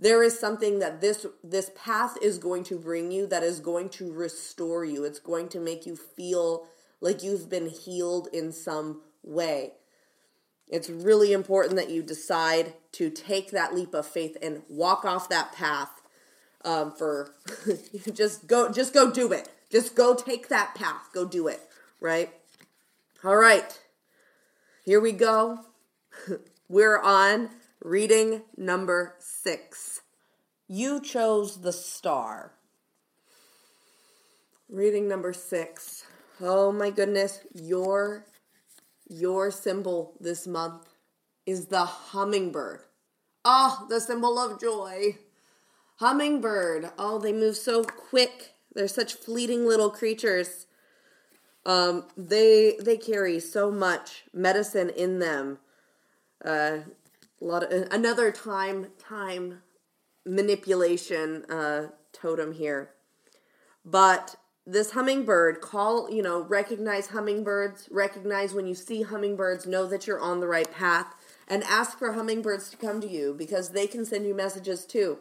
there 0.00 0.22
is 0.22 0.38
something 0.38 0.78
that 0.78 1.00
this 1.00 1.26
this 1.42 1.70
path 1.74 2.16
is 2.22 2.38
going 2.38 2.62
to 2.62 2.78
bring 2.78 3.10
you 3.10 3.26
that 3.26 3.42
is 3.42 3.60
going 3.60 3.88
to 3.88 4.12
restore 4.12 4.84
you 4.84 5.04
it's 5.04 5.18
going 5.18 5.48
to 5.48 5.60
make 5.60 5.84
you 5.84 5.96
feel 5.96 6.66
like 7.00 7.22
you've 7.22 7.48
been 7.48 7.68
healed 7.68 8.28
in 8.32 8.52
some 8.52 9.02
way 9.22 9.72
it's 10.70 10.90
really 10.90 11.32
important 11.32 11.76
that 11.76 11.90
you 11.90 12.02
decide 12.02 12.74
to 12.92 13.10
take 13.10 13.50
that 13.50 13.74
leap 13.74 13.94
of 13.94 14.06
faith 14.06 14.36
and 14.42 14.62
walk 14.68 15.04
off 15.04 15.28
that 15.28 15.52
path 15.52 15.90
um, 16.64 16.92
for 16.92 17.34
just 18.12 18.46
go 18.46 18.70
just 18.70 18.92
go 18.92 19.10
do 19.10 19.32
it 19.32 19.48
just 19.70 19.94
go 19.94 20.14
take 20.14 20.48
that 20.48 20.74
path. 20.74 21.10
Go 21.12 21.24
do 21.26 21.48
it, 21.48 21.60
right? 22.00 22.30
All 23.22 23.36
right. 23.36 23.78
Here 24.84 25.00
we 25.00 25.12
go. 25.12 25.60
We're 26.68 27.00
on 27.00 27.50
Reading 27.80 28.42
number 28.56 29.14
six. 29.20 30.00
You 30.66 31.00
chose 31.00 31.60
the 31.60 31.72
star. 31.72 32.54
Reading 34.68 35.06
number 35.06 35.32
six. 35.32 36.04
Oh 36.40 36.72
my 36.72 36.90
goodness, 36.90 37.38
your 37.54 38.24
your 39.08 39.50
symbol 39.50 40.14
this 40.20 40.46
month 40.46 40.88
is 41.46 41.66
the 41.66 41.84
hummingbird. 41.84 42.82
Ah, 43.44 43.80
oh, 43.80 43.86
the 43.88 44.00
symbol 44.00 44.38
of 44.38 44.60
joy. 44.60 45.16
Hummingbird. 45.96 46.90
Oh, 46.98 47.18
they 47.18 47.32
move 47.32 47.56
so 47.56 47.82
quick. 47.82 48.54
They're 48.74 48.88
such 48.88 49.14
fleeting 49.14 49.66
little 49.66 49.90
creatures. 49.90 50.66
Um, 51.64 52.04
they 52.16 52.76
they 52.80 52.96
carry 52.96 53.40
so 53.40 53.70
much 53.70 54.24
medicine 54.32 54.90
in 54.90 55.18
them. 55.18 55.58
Uh, 56.44 56.78
a 57.40 57.44
lot 57.44 57.64
of 57.64 57.88
another 57.90 58.30
time 58.30 58.88
time 58.98 59.62
manipulation 60.24 61.44
uh, 61.50 61.88
totem 62.12 62.52
here, 62.52 62.90
but 63.84 64.36
this 64.70 64.90
hummingbird 64.90 65.62
call 65.62 66.10
you 66.10 66.22
know 66.22 66.42
recognize 66.42 67.06
hummingbirds 67.08 67.88
recognize 67.90 68.52
when 68.52 68.66
you 68.66 68.74
see 68.74 69.00
hummingbirds 69.00 69.66
know 69.66 69.86
that 69.86 70.06
you're 70.06 70.20
on 70.20 70.40
the 70.40 70.46
right 70.46 70.70
path 70.70 71.14
and 71.48 71.64
ask 71.64 71.98
for 71.98 72.12
hummingbirds 72.12 72.68
to 72.70 72.76
come 72.76 73.00
to 73.00 73.08
you 73.08 73.34
because 73.36 73.70
they 73.70 73.86
can 73.86 74.04
send 74.04 74.26
you 74.26 74.34
messages 74.34 74.84
too. 74.84 75.18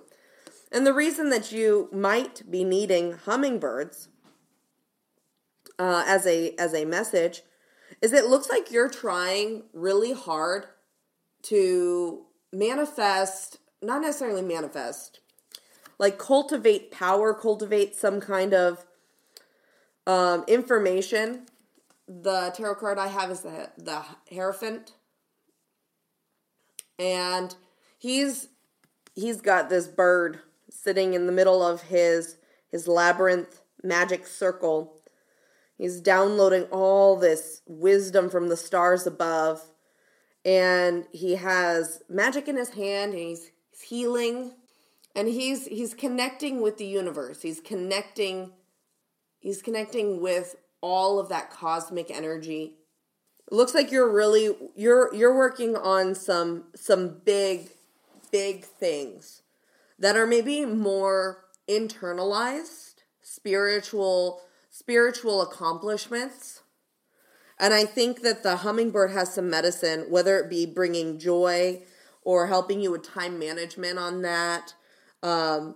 And 0.72 0.86
the 0.86 0.94
reason 0.94 1.30
that 1.30 1.52
you 1.54 1.90
might 1.94 2.52
be 2.52 2.66
needing 2.66 3.14
hummingbirds 3.14 4.10
uh, 5.80 6.04
as 6.06 6.28
a 6.28 6.54
as 6.60 6.74
a 6.74 6.84
message 6.84 7.44
is 8.02 8.12
it 8.12 8.26
looks 8.26 8.50
like 8.50 8.72
you're 8.72 8.90
trying 8.90 9.64
really 9.74 10.12
hard 10.12 10.66
to 11.44 12.26
manifest 12.52 13.60
not 13.82 14.02
necessarily 14.02 14.42
manifest 14.42 15.20
like 16.00 16.18
cultivate 16.18 16.92
power 16.92 17.34
cultivate 17.34 17.96
some 17.96 18.20
kind 18.20 18.54
of 18.54 18.87
um, 20.08 20.46
information. 20.48 21.44
The 22.08 22.54
tarot 22.56 22.76
card 22.76 22.98
I 22.98 23.08
have 23.08 23.30
is 23.30 23.42
the 23.42 23.70
the 23.78 24.02
Hierophant, 24.32 24.94
and 26.98 27.54
he's 28.00 28.48
he's 29.14 29.42
got 29.42 29.70
this 29.70 29.88
bird 29.88 30.40
sitting 30.70 31.14
in 31.14 31.26
the 31.26 31.34
middle 31.34 31.62
of 31.62 31.84
his 31.84 32.38
his 32.72 32.88
labyrinth 32.88 33.62
magic 33.84 34.26
circle. 34.26 34.94
He's 35.78 36.00
downloading 36.00 36.64
all 36.72 37.18
this 37.18 37.62
wisdom 37.68 38.30
from 38.30 38.48
the 38.48 38.58
stars 38.58 39.06
above, 39.06 39.62
and 40.46 41.06
he 41.12 41.36
has 41.36 42.02
magic 42.10 42.48
in 42.48 42.56
his 42.56 42.70
hand. 42.70 43.12
And 43.12 43.20
he's, 43.20 43.52
he's 43.72 43.82
healing, 43.82 44.54
and 45.14 45.28
he's 45.28 45.68
he's 45.68 45.94
connecting 45.94 46.62
with 46.62 46.78
the 46.78 46.86
universe. 46.88 47.42
He's 47.42 47.60
connecting 47.60 48.54
He's 49.40 49.62
connecting 49.62 50.22
with 50.22 50.56
all 50.82 51.20
of 51.20 51.30
that 51.30 51.50
cosmic 51.52 52.12
energy. 52.12 52.74
It 53.50 53.56
looks 53.56 53.74
like 53.74 53.92
you're 53.92 54.12
really 54.12 54.56
you're 54.76 55.14
you're 55.14 55.36
working 55.36 55.76
on 55.76 56.16
some 56.16 56.66
some 56.76 57.22
big 57.24 57.70
big 58.32 58.66
things 58.66 59.42
that 60.00 60.16
are 60.16 60.28
maybe 60.28 60.66
more 60.66 61.46
internalized, 61.70 62.96
spiritual 63.22 64.42
spiritual 64.70 65.42
accomplishments. 65.42 66.62
And 67.60 67.74
I 67.74 67.86
think 67.86 68.22
that 68.22 68.44
the 68.44 68.58
hummingbird 68.58 69.12
has 69.12 69.34
some 69.34 69.50
medicine, 69.50 70.06
whether 70.10 70.38
it 70.38 70.50
be 70.50 70.66
bringing 70.68 71.18
joy 71.18 71.82
or 72.22 72.48
helping 72.48 72.82
you 72.82 72.92
with 72.92 73.04
time 73.04 73.40
management 73.40 73.98
on 73.98 74.22
that. 74.22 74.76
Um, 75.24 75.76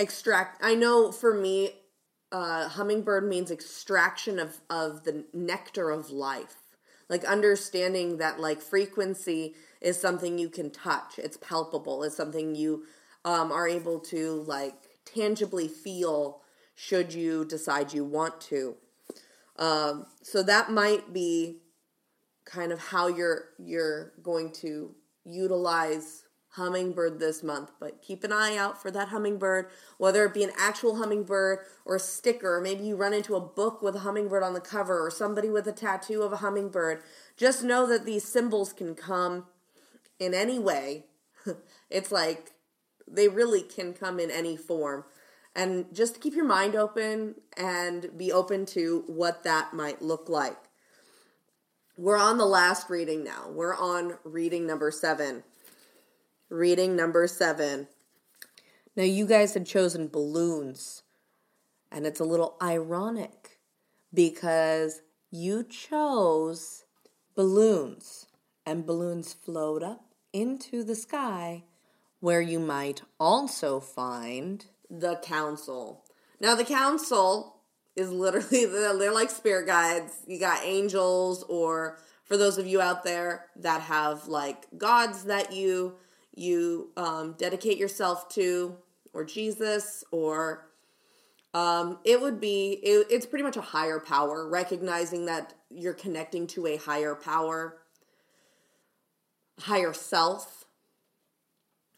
extract 0.00 0.62
i 0.64 0.74
know 0.74 1.12
for 1.12 1.32
me 1.32 1.74
uh, 2.32 2.68
hummingbird 2.68 3.28
means 3.28 3.50
extraction 3.50 4.38
of 4.38 4.60
of 4.68 5.04
the 5.04 5.24
nectar 5.32 5.90
of 5.90 6.10
life. 6.10 6.56
Like 7.08 7.24
understanding 7.24 8.18
that 8.18 8.38
like 8.38 8.60
frequency 8.60 9.54
is 9.80 10.00
something 10.00 10.38
you 10.38 10.48
can 10.48 10.70
touch. 10.70 11.18
It's 11.18 11.36
palpable. 11.36 12.04
It's 12.04 12.16
something 12.16 12.54
you 12.54 12.84
um, 13.24 13.50
are 13.50 13.66
able 13.66 13.98
to 14.00 14.44
like 14.46 14.74
tangibly 15.04 15.66
feel 15.66 16.42
should 16.76 17.12
you 17.12 17.44
decide 17.44 17.92
you 17.92 18.04
want 18.04 18.40
to. 18.42 18.76
Um, 19.56 20.06
so 20.22 20.42
that 20.44 20.70
might 20.70 21.12
be 21.12 21.58
kind 22.44 22.70
of 22.70 22.78
how 22.78 23.08
you're 23.08 23.48
you're 23.58 24.12
going 24.22 24.52
to 24.52 24.94
utilize 25.24 26.22
hummingbird 26.54 27.20
this 27.20 27.42
month, 27.42 27.70
but 27.78 28.02
keep 28.02 28.24
an 28.24 28.32
eye 28.32 28.56
out 28.56 28.80
for 28.80 28.90
that 28.90 29.08
hummingbird, 29.08 29.68
whether 29.98 30.24
it 30.24 30.34
be 30.34 30.42
an 30.42 30.50
actual 30.58 30.96
hummingbird 30.96 31.60
or 31.84 31.96
a 31.96 32.00
sticker, 32.00 32.56
or 32.56 32.60
maybe 32.60 32.84
you 32.84 32.96
run 32.96 33.14
into 33.14 33.36
a 33.36 33.40
book 33.40 33.82
with 33.82 33.94
a 33.94 34.00
hummingbird 34.00 34.42
on 34.42 34.54
the 34.54 34.60
cover 34.60 35.04
or 35.04 35.10
somebody 35.10 35.48
with 35.48 35.66
a 35.68 35.72
tattoo 35.72 36.22
of 36.22 36.32
a 36.32 36.38
hummingbird. 36.38 37.02
Just 37.36 37.62
know 37.62 37.86
that 37.86 38.04
these 38.04 38.24
symbols 38.24 38.72
can 38.72 38.94
come 38.94 39.46
in 40.18 40.34
any 40.34 40.58
way. 40.58 41.06
it's 41.90 42.10
like 42.10 42.52
they 43.06 43.28
really 43.28 43.62
can 43.62 43.92
come 43.92 44.18
in 44.18 44.30
any 44.30 44.56
form. 44.56 45.04
And 45.54 45.86
just 45.92 46.20
keep 46.20 46.34
your 46.34 46.44
mind 46.44 46.76
open 46.76 47.36
and 47.56 48.10
be 48.16 48.32
open 48.32 48.66
to 48.66 49.04
what 49.06 49.42
that 49.44 49.72
might 49.72 50.00
look 50.02 50.28
like. 50.28 50.56
We're 51.96 52.18
on 52.18 52.38
the 52.38 52.46
last 52.46 52.88
reading 52.88 53.24
now. 53.24 53.48
We're 53.50 53.74
on 53.74 54.16
reading 54.24 54.66
number 54.66 54.90
seven 54.90 55.42
reading 56.50 56.96
number 56.96 57.26
seven. 57.28 57.86
Now, 58.96 59.04
you 59.04 59.24
guys 59.24 59.54
had 59.54 59.66
chosen 59.66 60.08
balloons, 60.08 61.02
and 61.92 62.06
it's 62.06 62.20
a 62.20 62.24
little 62.24 62.56
ironic 62.60 63.58
because 64.12 65.00
you 65.30 65.62
chose 65.62 66.84
balloons, 67.36 68.26
and 68.66 68.84
balloons 68.84 69.32
float 69.32 69.82
up 69.82 70.14
into 70.32 70.82
the 70.82 70.96
sky 70.96 71.64
where 72.18 72.40
you 72.40 72.58
might 72.58 73.02
also 73.18 73.80
find 73.80 74.66
the 74.90 75.16
council. 75.16 76.04
Now, 76.40 76.56
the 76.56 76.64
council 76.64 77.60
is 77.94 78.10
literally, 78.10 78.64
they're 78.98 79.14
like 79.14 79.30
spirit 79.30 79.66
guides. 79.66 80.12
You 80.26 80.40
got 80.40 80.64
angels, 80.64 81.44
or 81.48 81.98
for 82.24 82.36
those 82.36 82.58
of 82.58 82.66
you 82.66 82.80
out 82.80 83.04
there 83.04 83.46
that 83.56 83.82
have 83.82 84.26
like 84.26 84.66
gods 84.76 85.24
that 85.24 85.52
you 85.52 85.94
you 86.34 86.90
um, 86.96 87.34
dedicate 87.38 87.78
yourself 87.78 88.28
to, 88.30 88.76
or 89.12 89.24
Jesus, 89.24 90.04
or 90.10 90.68
um, 91.52 91.98
it 92.04 92.20
would 92.20 92.40
be, 92.40 92.72
it, 92.82 93.08
it's 93.10 93.26
pretty 93.26 93.42
much 93.42 93.56
a 93.56 93.62
higher 93.62 93.98
power, 93.98 94.48
recognizing 94.48 95.26
that 95.26 95.54
you're 95.68 95.94
connecting 95.94 96.46
to 96.48 96.66
a 96.66 96.76
higher 96.76 97.14
power, 97.14 97.78
higher 99.60 99.92
self. 99.92 100.64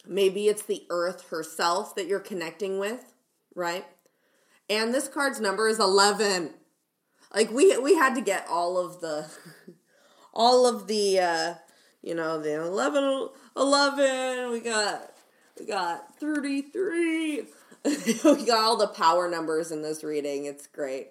Maybe 0.07 0.49
it's 0.49 0.63
the 0.63 0.85
earth 0.91 1.29
herself 1.31 1.95
that 1.95 2.07
you're 2.07 2.21
connecting 2.21 2.79
with, 2.79 3.15
right? 3.55 3.87
And 4.69 4.95
this 4.95 5.09
card's 5.09 5.41
number 5.41 5.69
is 5.69 5.79
11. 5.79 6.55
Like 7.35 7.51
we 7.51 7.77
we 7.79 7.95
had 7.95 8.15
to 8.15 8.21
get 8.21 8.47
all 8.49 8.79
of 8.79 9.01
the 9.01 9.27
all 10.35 10.67
of 10.67 10.87
the 10.87 11.19
uh 11.19 11.55
you 12.03 12.15
know, 12.15 12.41
the 12.41 12.61
11 12.61 13.29
11, 13.57 14.51
we 14.51 14.61
got 14.61 15.13
we 15.59 15.67
got 15.67 16.19
33. 16.19 17.45
we 17.85 18.45
got 18.45 18.65
all 18.65 18.77
the 18.77 18.89
power 18.89 19.29
numbers 19.29 19.71
in 19.73 19.83
this 19.83 20.03
reading. 20.03 20.47
It's 20.47 20.67
great. 20.67 21.09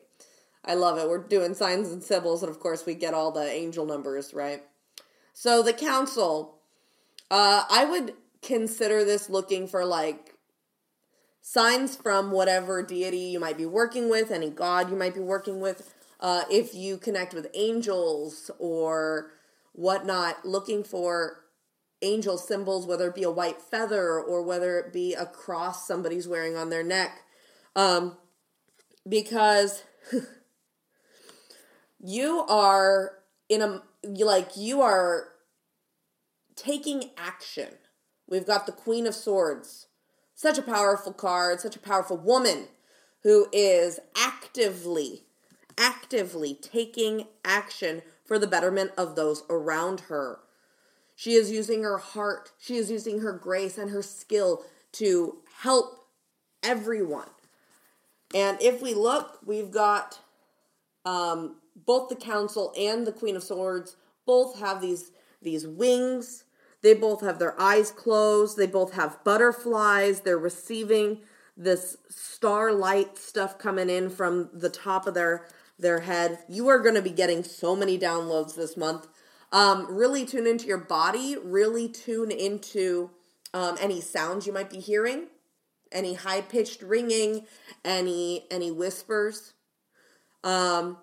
I 0.63 0.75
love 0.75 0.97
it. 0.97 1.09
We're 1.09 1.23
doing 1.23 1.53
signs 1.53 1.91
and 1.91 2.03
symbols, 2.03 2.43
and 2.43 2.49
of 2.49 2.59
course, 2.59 2.85
we 2.85 2.93
get 2.93 3.13
all 3.13 3.31
the 3.31 3.49
angel 3.49 3.85
numbers, 3.85 4.33
right? 4.33 4.63
So, 5.33 5.63
the 5.63 5.73
council, 5.73 6.59
uh, 7.31 7.63
I 7.69 7.85
would 7.85 8.13
consider 8.41 9.03
this 9.03 9.29
looking 9.29 9.67
for 9.67 9.85
like 9.85 10.35
signs 11.41 11.95
from 11.95 12.31
whatever 12.31 12.83
deity 12.83 13.17
you 13.17 13.39
might 13.39 13.57
be 13.57 13.65
working 13.65 14.09
with, 14.09 14.31
any 14.31 14.49
god 14.49 14.89
you 14.89 14.95
might 14.95 15.15
be 15.15 15.19
working 15.19 15.59
with. 15.59 15.93
Uh, 16.19 16.43
if 16.51 16.75
you 16.75 16.97
connect 16.97 17.33
with 17.33 17.47
angels 17.55 18.51
or 18.59 19.31
whatnot, 19.73 20.45
looking 20.45 20.83
for 20.83 21.41
angel 22.01 22.37
symbols, 22.37 22.87
whether 22.87 23.07
it 23.07 23.15
be 23.15 23.23
a 23.23 23.31
white 23.31 23.61
feather 23.61 24.19
or 24.19 24.41
whether 24.43 24.79
it 24.79 24.91
be 24.91 25.13
a 25.13 25.25
cross 25.25 25.87
somebody's 25.87 26.27
wearing 26.27 26.55
on 26.55 26.69
their 26.69 26.83
neck. 26.83 27.21
Um, 27.75 28.17
because 29.07 29.83
you 31.99 32.39
are 32.49 33.19
in 33.49 33.61
a, 33.61 33.81
like, 34.03 34.57
you 34.57 34.81
are 34.81 35.29
taking 36.55 37.11
action. 37.17 37.69
We've 38.27 38.45
got 38.45 38.65
the 38.65 38.71
Queen 38.71 39.07
of 39.07 39.15
Swords. 39.15 39.87
Such 40.33 40.57
a 40.57 40.63
powerful 40.63 41.13
card, 41.13 41.59
such 41.59 41.75
a 41.75 41.79
powerful 41.79 42.17
woman 42.17 42.67
who 43.23 43.47
is 43.51 43.99
actively, 44.17 45.25
actively 45.77 46.55
taking 46.55 47.27
action 47.45 48.01
for 48.31 48.39
the 48.39 48.47
betterment 48.47 48.91
of 48.97 49.17
those 49.17 49.43
around 49.49 49.99
her 50.07 50.39
She 51.17 51.33
is 51.33 51.51
using 51.51 51.83
her 51.83 51.97
heart, 51.97 52.53
she 52.57 52.77
is 52.77 52.89
using 52.89 53.19
her 53.19 53.33
grace 53.33 53.77
and 53.77 53.89
her 53.91 54.01
skill 54.01 54.63
to 54.93 55.39
help 55.63 56.07
everyone. 56.63 57.27
And 58.33 58.57
if 58.61 58.81
we 58.81 58.93
look, 58.93 59.39
we've 59.45 59.69
got 59.69 60.21
um, 61.03 61.57
both 61.75 62.07
the 62.07 62.15
council 62.15 62.73
and 62.79 63.05
the 63.05 63.11
Queen 63.11 63.35
of 63.35 63.43
Swords 63.43 63.97
both 64.25 64.59
have 64.59 64.79
these 64.79 65.11
these 65.41 65.67
wings. 65.67 66.45
They 66.83 66.93
both 66.93 67.19
have 67.19 67.37
their 67.37 67.59
eyes 67.59 67.91
closed. 67.91 68.55
They 68.55 68.65
both 68.65 68.93
have 68.93 69.21
butterflies. 69.25 70.21
They're 70.21 70.37
receiving 70.37 71.19
this 71.57 71.97
starlight 72.07 73.17
stuff 73.17 73.59
coming 73.59 73.89
in 73.89 74.09
from 74.09 74.51
the 74.53 74.69
top 74.69 75.05
of 75.05 75.15
their 75.15 75.47
their 75.81 76.01
head. 76.01 76.39
You 76.47 76.67
are 76.69 76.79
going 76.79 76.95
to 76.95 77.01
be 77.01 77.09
getting 77.11 77.43
so 77.43 77.75
many 77.75 77.97
downloads 77.97 78.55
this 78.55 78.77
month. 78.77 79.07
Um, 79.51 79.87
really 79.89 80.25
tune 80.25 80.47
into 80.47 80.67
your 80.67 80.77
body. 80.77 81.35
Really 81.43 81.89
tune 81.89 82.31
into 82.31 83.11
um, 83.53 83.77
any 83.81 83.99
sounds 83.99 84.47
you 84.47 84.53
might 84.53 84.69
be 84.69 84.79
hearing, 84.79 85.27
any 85.91 86.13
high 86.13 86.41
pitched 86.41 86.81
ringing, 86.81 87.45
any 87.83 88.45
any 88.49 88.71
whispers. 88.71 89.53
Um, 90.43 90.97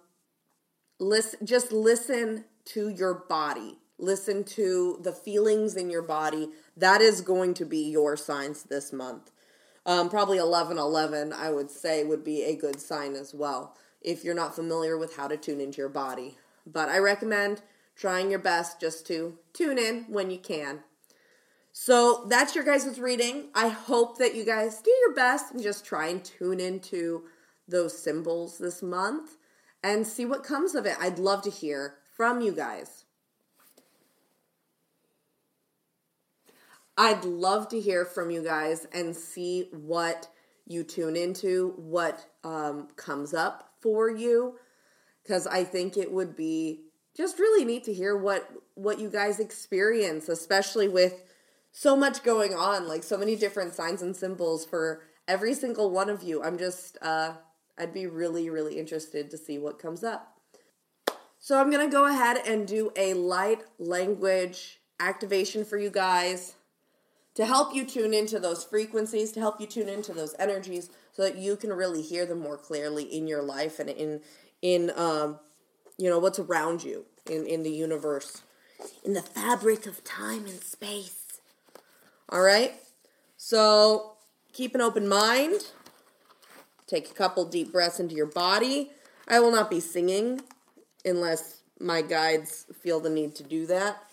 listen, 0.99 1.47
just 1.47 1.73
listen 1.73 2.47
to 2.67 2.89
your 2.89 3.15
body. 3.29 3.79
Listen 3.99 4.45
to 4.45 4.99
the 5.03 5.13
feelings 5.13 5.75
in 5.77 5.91
your 5.91 6.03
body. 6.03 6.51
That 6.77 7.03
is 7.03 7.21
going 7.21 7.55
to 7.55 7.67
be 7.67 7.91
your 7.91 8.17
signs 8.17 8.63
this 8.63 8.93
month. 8.93 9.31
Um, 9.85 10.09
probably 10.09 10.39
11 10.39 10.79
11, 10.79 11.33
I 11.33 11.51
would 11.51 11.71
say, 11.71 12.05
would 12.05 12.25
be 12.25 12.45
a 12.45 12.57
good 12.57 12.81
sign 12.81 13.15
as 13.15 13.35
well 13.35 13.77
if 14.01 14.25
you're 14.25 14.35
not 14.35 14.55
familiar 14.55 14.97
with 14.97 15.17
how 15.17 15.29
to 15.29 15.37
tune 15.37 15.61
into 15.61 15.79
your 15.79 15.89
body. 15.89 16.39
But 16.67 16.89
I 16.89 16.99
recommend 16.99 17.63
trying 17.97 18.31
your 18.31 18.39
best 18.39 18.81
just 18.81 19.07
to 19.09 19.39
tune 19.53 19.79
in 19.79 20.05
when 20.09 20.31
you 20.31 20.39
can. 20.39 20.81
So 21.73 22.27
that's 22.29 22.55
your 22.55 22.65
guys' 22.65 22.99
reading. 22.99 23.49
I 23.55 23.69
hope 23.69 24.19
that 24.19 24.35
you 24.35 24.45
guys 24.45 24.81
do 24.81 24.91
your 24.91 25.15
best 25.15 25.53
and 25.53 25.63
just 25.63 25.85
try 25.85 26.09
and 26.09 26.25
tune 26.25 26.61
into 26.61 27.25
those 27.67 27.97
symbols 27.97 28.59
this 28.59 28.83
month 28.83 29.37
and 29.83 30.07
see 30.07 30.25
what 30.25 30.43
comes 30.43 30.75
of 30.75 30.87
it. 30.87 30.97
I'd 31.01 31.19
love 31.19 31.43
to 31.43 31.51
hear 31.51 31.97
from 32.17 32.41
you 32.41 32.53
guys. 32.53 33.05
I'd 36.97 37.25
love 37.25 37.69
to 37.69 37.81
hear 37.81 38.05
from 38.05 38.31
you 38.31 38.43
guys 38.43 38.87
and 38.93 39.15
see 39.15 39.69
what 39.71 40.29
you 40.67 40.83
tune 40.83 41.15
into, 41.15 41.75
what 41.77 42.27
um, 42.43 42.89
comes 42.97 43.33
up 43.33 43.68
for 43.81 44.11
you, 44.11 44.57
because 45.23 45.47
I 45.47 45.65
think 45.65 45.97
it 45.97 46.13
would 46.13 46.37
be 46.37 46.85
just 47.17 47.39
really 47.39 47.65
neat 47.65 47.85
to 47.85 47.93
hear 47.93 48.17
what 48.17 48.49
what 48.75 49.01
you 49.01 49.11
guys 49.11 49.41
experience, 49.41 50.29
especially 50.29 50.89
with 50.89 51.25
so 51.73 51.97
much 51.97 52.23
going 52.23 52.55
on, 52.55 52.89
like 52.89 53.03
so 53.03 53.19
many 53.19 53.37
different 53.37 53.75
signs 53.75 54.03
and 54.03 54.17
symbols 54.17 54.65
for 54.65 55.03
every 55.27 55.55
single 55.55 55.91
one 55.91 56.09
of 56.09 56.23
you. 56.23 56.43
I'm 56.43 56.59
just 56.59 56.97
uh, 57.03 57.35
I'd 57.77 57.93
be 57.93 58.07
really 58.07 58.51
really 58.51 58.79
interested 58.79 59.31
to 59.31 59.37
see 59.39 59.59
what 59.59 59.79
comes 59.79 60.05
up. 60.05 60.39
So 61.41 61.61
I'm 61.61 61.71
going 61.71 61.87
to 61.89 61.93
go 61.93 62.07
ahead 62.07 62.39
and 62.47 62.67
do 62.67 62.91
a 62.97 63.15
light 63.15 63.63
language 63.79 64.81
activation 64.99 65.65
for 65.65 65.79
you 65.79 65.89
guys 65.89 66.55
to 67.35 67.47
help 67.47 67.73
you 67.73 67.87
tune 67.87 68.13
into 68.13 68.41
those 68.41 68.65
frequencies, 68.65 69.31
to 69.33 69.41
help 69.41 69.61
you 69.61 69.67
tune 69.67 69.89
into 69.89 70.13
those 70.13 70.35
energies 70.41 70.91
so 71.19 71.25
that 71.25 71.37
you 71.37 71.57
can 71.57 71.73
really 71.73 72.01
hear 72.01 72.25
them 72.25 72.39
more 72.39 72.57
clearly 72.57 73.03
in 73.03 73.27
your 73.27 73.43
life 73.43 73.81
and 73.81 73.91
in 73.91 74.21
in 74.63 74.93
um 74.95 75.41
you 75.97 76.09
know 76.09 76.21
what's 76.21 76.39
around 76.39 76.85
you 76.85 77.07
in 77.29 77.45
in 77.45 77.65
the 77.65 77.73
universe, 77.73 78.43
in 79.05 79.15
the 79.15 79.23
fabric 79.23 79.85
of 79.87 80.05
time 80.05 80.47
and 80.47 80.63
space. 80.63 81.41
All 82.29 82.41
right? 82.41 82.75
So, 83.37 84.13
keep 84.53 84.77
an 84.77 84.81
open 84.81 85.09
mind. 85.09 85.73
Take 86.87 87.11
a 87.11 87.15
couple 87.15 87.45
deep 87.47 87.73
breaths 87.73 87.99
into 87.99 88.15
your 88.15 88.27
body. 88.27 88.91
I 89.27 89.41
will 89.41 89.51
not 89.51 89.71
be 89.71 89.81
singing 89.81 90.43
unless 91.05 91.63
my 91.81 92.01
guides 92.03 92.67
feel 92.81 93.01
the 93.01 93.11
need 93.11 93.35
to 93.37 93.43
do 93.43 93.67
that. 93.67 94.05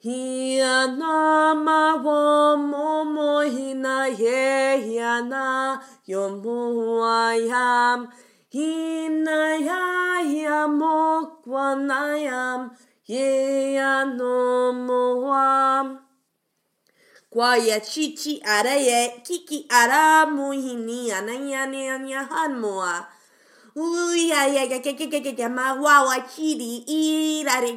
Hiana 0.00 1.54
ma 1.58 1.96
wo 1.98 2.56
momo 2.56 3.42
hina 3.42 4.06
ye 4.06 4.78
hiana 4.78 5.82
yo 6.06 6.28
mo 6.38 7.02
ayam. 7.02 8.06
Hina 8.48 9.58
ya 9.58 10.20
ya 10.22 10.68
mo 10.68 11.42
kwanayam 11.42 12.70
ye 13.06 13.74
ya 13.74 14.04
no 14.04 14.72
moam. 14.72 15.98
Kwaya 17.30 17.80
chichi 17.80 18.14
chi 18.14 18.38
chi 18.38 18.42
ara 18.46 18.78
e 18.78 19.20
ki 19.26 19.44
ki 19.44 19.66
ara 19.68 20.26
mo 20.30 20.52
hinae 20.52 20.78
nae 20.78 20.78
muhini 20.78 21.10
anayane 21.10 21.90
anyahan 21.90 22.54
moa 22.60 23.17
uy, 23.78 24.32
ay, 24.32 24.58
ay, 24.58 24.72
ay, 24.74 24.90
ay, 24.90 25.46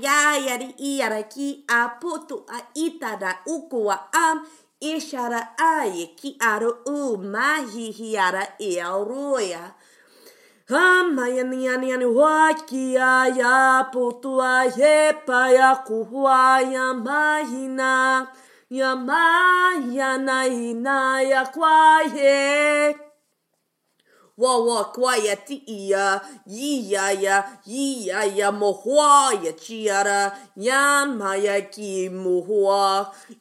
ay, 0.09 1.01
ay, 1.01 1.23
ki 1.29 1.63
a 1.69 1.89
potu 2.01 2.41
a 2.49 2.57
ita 2.73 3.17
aputu, 3.21 3.37
uku 3.45 3.77
ukua, 3.77 4.09
am, 4.13 4.41
ishara, 4.81 5.53
ay, 5.59 6.09
ki 6.17 6.37
aro, 6.41 6.81
u, 6.87 7.17
mahi, 7.17 7.91
hiara, 7.91 8.43
eauroya. 8.59 9.73
Hamayani 10.71 11.65
yani 11.65 11.89
yani 11.89 12.05
potu 12.05 12.95
a 12.97 13.83
putua 13.91 14.65
yepa 14.65 15.51
ya 15.51 15.75
kuhua 15.75 16.61
ya 16.61 16.93
mahina 16.93 18.27
ya 18.69 18.95
maya 18.95 20.17
na 20.17 20.47
ina 20.47 21.21
ya 21.21 21.45
kwaye 21.45 23.11
wawa 24.41 24.83
kwaya 24.85 25.35
ya 25.67 26.21
yiaya, 26.47 27.43
yiaya 27.65 28.51
mohwaya 28.51 29.53
chiara, 29.53 30.37
yamaya 30.57 31.61
ki 31.61 32.09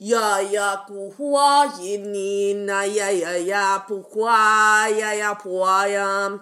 ya 0.01 0.40
ya 0.40 0.76
kuhua 0.76 1.72
yini 1.80 2.55
na 2.55 2.84
ya 2.84 3.11
ya 3.11 3.36
ya 3.36 3.78
yaya 4.88 5.34
puayam. 5.34 6.40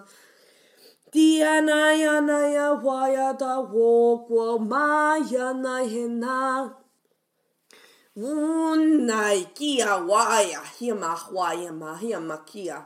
ya 1.11 1.93
yana 1.93 2.47
ya 2.47 2.71
waya 2.73 3.33
da 3.33 3.59
wokwa 3.59 4.59
maya 4.59 5.53
na 5.53 5.79
hena. 5.83 6.75
Unai 8.15 9.45
kia 9.53 9.95
waya 9.95 10.61
hima 10.79 11.15
hwaya 11.15 11.73
ma 11.73 11.97
hima 11.97 12.37
kia. 12.37 12.85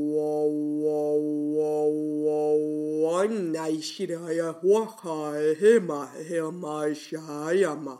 Nashiraya 3.27 4.55
Waka 4.63 5.55
Hema 5.59 6.09
Hema 6.27 6.93
Shayama 6.95 7.99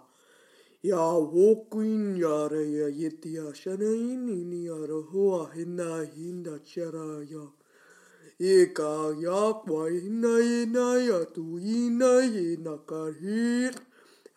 Ya 0.84 0.98
Wokin 0.98 2.18
Yaraya 2.18 2.90
Yitia 2.90 3.54
Shanain 3.54 4.28
Yarahua 4.66 5.54
Hina 5.54 6.06
Hinda 6.16 6.60
Charaya 6.60 7.48
Eka 8.40 9.14
Yakwa 9.22 9.90
Hina 9.92 10.40
Yinaya 10.40 11.26
Tu 11.34 11.60
Yina 11.60 12.22
Yinakahir 12.26 13.76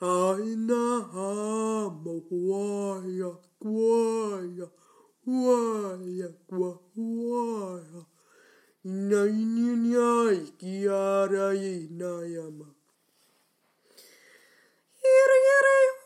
Aina 0.01 1.03
Hama 1.13 2.21
Waya 2.31 3.33
Kwaya 3.63 4.69
Waya 5.27 6.29
Kwaya 6.49 8.07
Nainyai 8.85 10.53
kiarai 10.61 11.89
nayama. 11.89 12.67
Here, 15.01 15.37
here, 15.45 16.04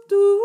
do 0.09 0.39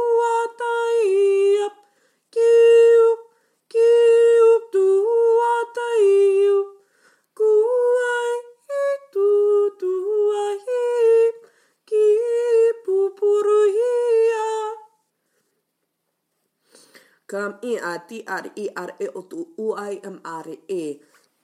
Kam 17.31 17.53
i 17.71 17.75
a 17.91 17.93
ti 18.09 18.19
ar 18.37 18.45
i 18.65 18.67
ar 18.83 18.91
e 19.05 19.09
o 19.21 19.23
tu 19.31 19.41
u 19.65 19.67
ai 19.87 19.97
am 20.09 20.17
are 20.37 20.57
e. 20.83 20.85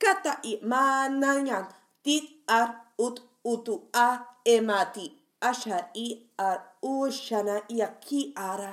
Kata 0.03 0.33
i 0.51 0.55
mananya 0.71 1.59
ti 2.05 2.17
ar 2.59 2.69
ut 3.07 3.17
utu 3.53 3.75
a 4.07 4.09
e 4.55 4.57
mati. 4.69 5.07
Ashar 5.51 5.85
i 6.07 6.09
ar 6.49 6.59
u 6.93 6.95
shana 7.23 7.57
i 7.77 7.83
a 7.87 7.89
ki 8.07 8.23
ara. 8.51 8.73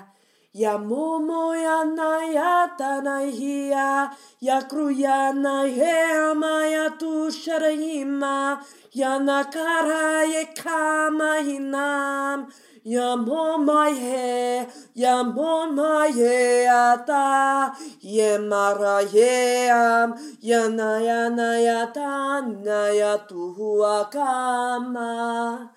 Ya 0.53 0.73
momo 0.77 1.43
ya 1.65 1.83
na 1.97 2.11
ya 2.37 2.55
tana 2.79 3.17
hia. 3.37 4.11
Ya 4.47 4.57
kru 4.69 4.89
ya 5.03 5.31
na 5.43 5.55
he 5.77 5.95
ama 6.29 6.55
ya 6.75 6.85
tu 7.01 7.31
sharahima. 7.41 8.63
Ya 8.93 9.19
na 9.19 9.43
kara 9.43 10.23
ye 10.33 10.43
kama 10.63 11.31
hinam. 11.47 12.47
Ya 12.83 13.13
mo 13.15 13.59
mai 13.61 13.93
he, 13.93 14.65
ya 14.95 15.21
mo 15.23 15.69
mai 15.69 16.09
he 16.13 16.65
a 16.65 16.97
ta, 17.05 17.75
ye 18.01 18.39
mara 18.39 19.03
ye 19.05 19.69
am, 19.69 20.15
ya 20.41 20.67
na 20.67 20.97
ya 20.97 21.29
na 21.29 21.57
ya 21.61 21.85
ta, 21.93 22.41
na 22.41 22.89
ya 22.89 23.17
tuhu 23.29 23.85
a 23.85 24.09
kama. 24.09 25.69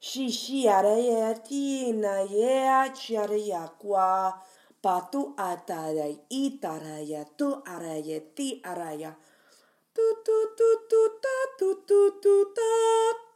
Si 0.00 0.30
si 0.32 0.66
are 0.68 0.98
ye 0.98 1.22
a 1.30 1.34
ti, 1.46 1.92
a 3.54 3.68
kwa, 3.78 4.34
pa 4.82 5.00
tu 5.12 5.34
a 5.38 5.56
i 6.30 6.58
ta 6.60 6.74
tu 7.38 7.54
a 7.66 7.78
ti 8.34 8.60
araya. 8.66 9.14
Tu 9.94 10.02
tu 10.26 10.38
tu 10.58 10.68
tu 10.90 11.02
ta, 11.22 11.36
tu 11.58 11.68
tu 11.86 12.00
tu 12.22 12.34
ta, 12.56 12.72
tu. 13.14 13.27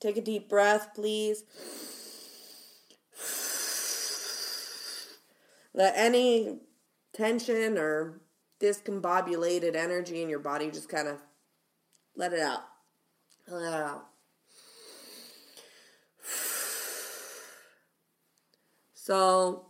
Take 0.00 0.16
a 0.16 0.20
deep 0.20 0.48
breath, 0.48 0.94
please. 0.94 1.42
Let 5.74 5.94
any 5.96 6.60
tension 7.12 7.76
or 7.76 8.20
discombobulated 8.60 9.74
energy 9.74 10.22
in 10.22 10.28
your 10.28 10.38
body 10.38 10.70
just 10.70 10.88
kind 10.88 11.08
of 11.08 11.18
let 12.16 12.32
it 12.32 12.40
out. 12.40 12.67
So, 19.08 19.64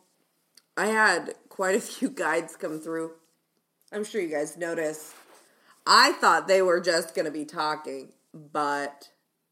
I 0.77 0.87
had 0.87 1.35
quite 1.49 1.77
a 1.77 1.81
few 1.93 2.11
guides 2.11 2.57
come 2.57 2.81
through. 2.81 3.13
I'm 3.93 4.03
sure 4.03 4.21
you 4.21 4.29
guys 4.29 4.57
noticed. 4.57 5.15
I 5.87 6.13
thought 6.13 6.49
they 6.49 6.61
were 6.61 6.81
just 6.81 7.15
going 7.15 7.27
to 7.27 7.31
be 7.31 7.45
talking, 7.45 8.13
but 8.35 9.11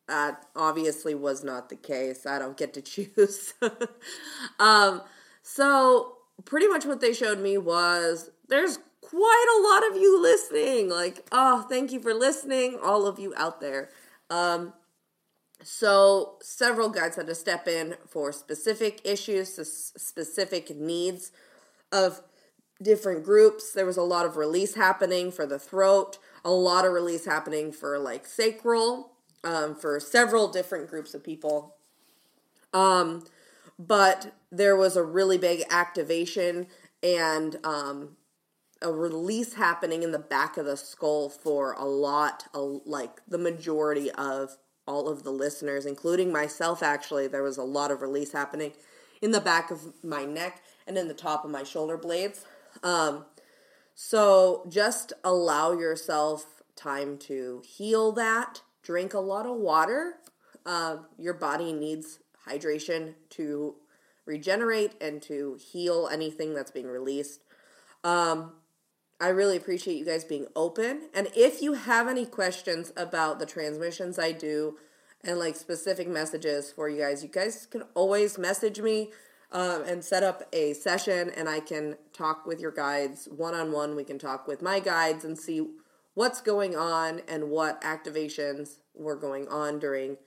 that 0.08 0.44
obviously 0.56 1.14
was 1.14 1.44
not 1.44 1.68
the 1.68 1.76
case. 1.76 2.26
I 2.26 2.38
don't 2.40 2.56
get 2.56 2.74
to 2.74 2.82
choose. 2.82 3.54
um, 4.58 5.02
so, 5.42 6.16
pretty 6.44 6.66
much 6.66 6.84
what 6.84 7.00
they 7.00 7.12
showed 7.12 7.38
me 7.38 7.56
was 7.56 8.30
there's 8.48 8.78
quite 9.00 9.46
a 9.56 9.62
lot 9.62 9.90
of 9.90 10.02
you 10.02 10.20
listening. 10.20 10.88
Like, 10.90 11.26
oh, 11.32 11.64
thank 11.68 11.92
you 11.92 12.00
for 12.00 12.12
listening, 12.12 12.78
all 12.82 13.06
of 13.06 13.18
you 13.18 13.32
out 13.36 13.60
there. 13.60 13.88
Um, 14.30 14.72
so, 15.62 16.36
several 16.42 16.90
guides 16.90 17.16
had 17.16 17.26
to 17.28 17.34
step 17.34 17.66
in 17.66 17.96
for 18.06 18.30
specific 18.30 19.00
issues, 19.04 19.54
specific 19.96 20.76
needs 20.76 21.32
of 21.90 22.22
different 22.82 23.24
groups. 23.24 23.72
There 23.72 23.86
was 23.86 23.96
a 23.96 24.02
lot 24.02 24.26
of 24.26 24.36
release 24.36 24.74
happening 24.74 25.30
for 25.30 25.46
the 25.46 25.58
throat, 25.58 26.18
a 26.44 26.50
lot 26.50 26.84
of 26.84 26.92
release 26.92 27.24
happening 27.24 27.72
for 27.72 27.98
like 27.98 28.26
sacral, 28.26 29.12
um, 29.44 29.74
for 29.74 29.98
several 29.98 30.48
different 30.48 30.90
groups 30.90 31.14
of 31.14 31.24
people. 31.24 31.76
Um, 32.74 33.24
but 33.78 34.34
there 34.50 34.76
was 34.76 34.96
a 34.96 35.02
really 35.02 35.38
big 35.38 35.64
activation 35.70 36.66
and 37.02 37.56
um, 37.64 38.16
a 38.86 38.92
release 38.92 39.54
happening 39.54 40.04
in 40.04 40.12
the 40.12 40.18
back 40.18 40.56
of 40.56 40.64
the 40.64 40.76
skull 40.76 41.28
for 41.28 41.72
a 41.72 41.84
lot, 41.84 42.44
a, 42.54 42.60
like 42.60 43.20
the 43.26 43.36
majority 43.36 44.12
of 44.12 44.56
all 44.86 45.08
of 45.08 45.24
the 45.24 45.32
listeners, 45.32 45.84
including 45.84 46.32
myself, 46.32 46.84
actually, 46.84 47.26
there 47.26 47.42
was 47.42 47.58
a 47.58 47.64
lot 47.64 47.90
of 47.90 48.00
release 48.00 48.30
happening 48.30 48.72
in 49.20 49.32
the 49.32 49.40
back 49.40 49.72
of 49.72 49.92
my 50.04 50.24
neck 50.24 50.62
and 50.86 50.96
in 50.96 51.08
the 51.08 51.14
top 51.14 51.44
of 51.44 51.50
my 51.50 51.64
shoulder 51.64 51.96
blades. 51.96 52.44
Um, 52.84 53.24
so 53.96 54.64
just 54.68 55.12
allow 55.24 55.72
yourself 55.72 56.62
time 56.76 57.18
to 57.18 57.62
heal 57.66 58.12
that. 58.12 58.62
Drink 58.84 59.14
a 59.14 59.18
lot 59.18 59.46
of 59.46 59.56
water. 59.56 60.14
Uh, 60.64 60.98
your 61.18 61.34
body 61.34 61.72
needs 61.72 62.20
hydration 62.48 63.14
to 63.30 63.74
regenerate 64.26 64.92
and 65.00 65.20
to 65.22 65.58
heal 65.72 66.08
anything 66.12 66.54
that's 66.54 66.70
being 66.70 66.86
released. 66.86 67.42
Um, 68.04 68.52
I 69.20 69.28
really 69.28 69.56
appreciate 69.56 69.96
you 69.96 70.04
guys 70.04 70.24
being 70.24 70.46
open. 70.54 71.08
And 71.14 71.28
if 71.34 71.62
you 71.62 71.72
have 71.72 72.06
any 72.06 72.26
questions 72.26 72.92
about 72.96 73.38
the 73.38 73.46
transmissions 73.46 74.18
I 74.18 74.32
do 74.32 74.76
and 75.24 75.38
like 75.38 75.56
specific 75.56 76.06
messages 76.06 76.70
for 76.70 76.88
you 76.88 77.00
guys, 77.00 77.22
you 77.22 77.30
guys 77.30 77.66
can 77.66 77.84
always 77.94 78.36
message 78.36 78.80
me 78.80 79.10
um, 79.52 79.82
and 79.84 80.04
set 80.04 80.22
up 80.22 80.42
a 80.52 80.74
session 80.74 81.30
and 81.30 81.48
I 81.48 81.60
can 81.60 81.96
talk 82.12 82.46
with 82.46 82.60
your 82.60 82.72
guides 82.72 83.26
one 83.34 83.54
on 83.54 83.72
one. 83.72 83.96
We 83.96 84.04
can 84.04 84.18
talk 84.18 84.46
with 84.46 84.60
my 84.60 84.80
guides 84.80 85.24
and 85.24 85.38
see 85.38 85.66
what's 86.12 86.42
going 86.42 86.76
on 86.76 87.22
and 87.26 87.50
what 87.50 87.80
activations 87.82 88.78
were 88.94 89.16
going 89.16 89.48
on 89.48 89.78
during 89.78 90.18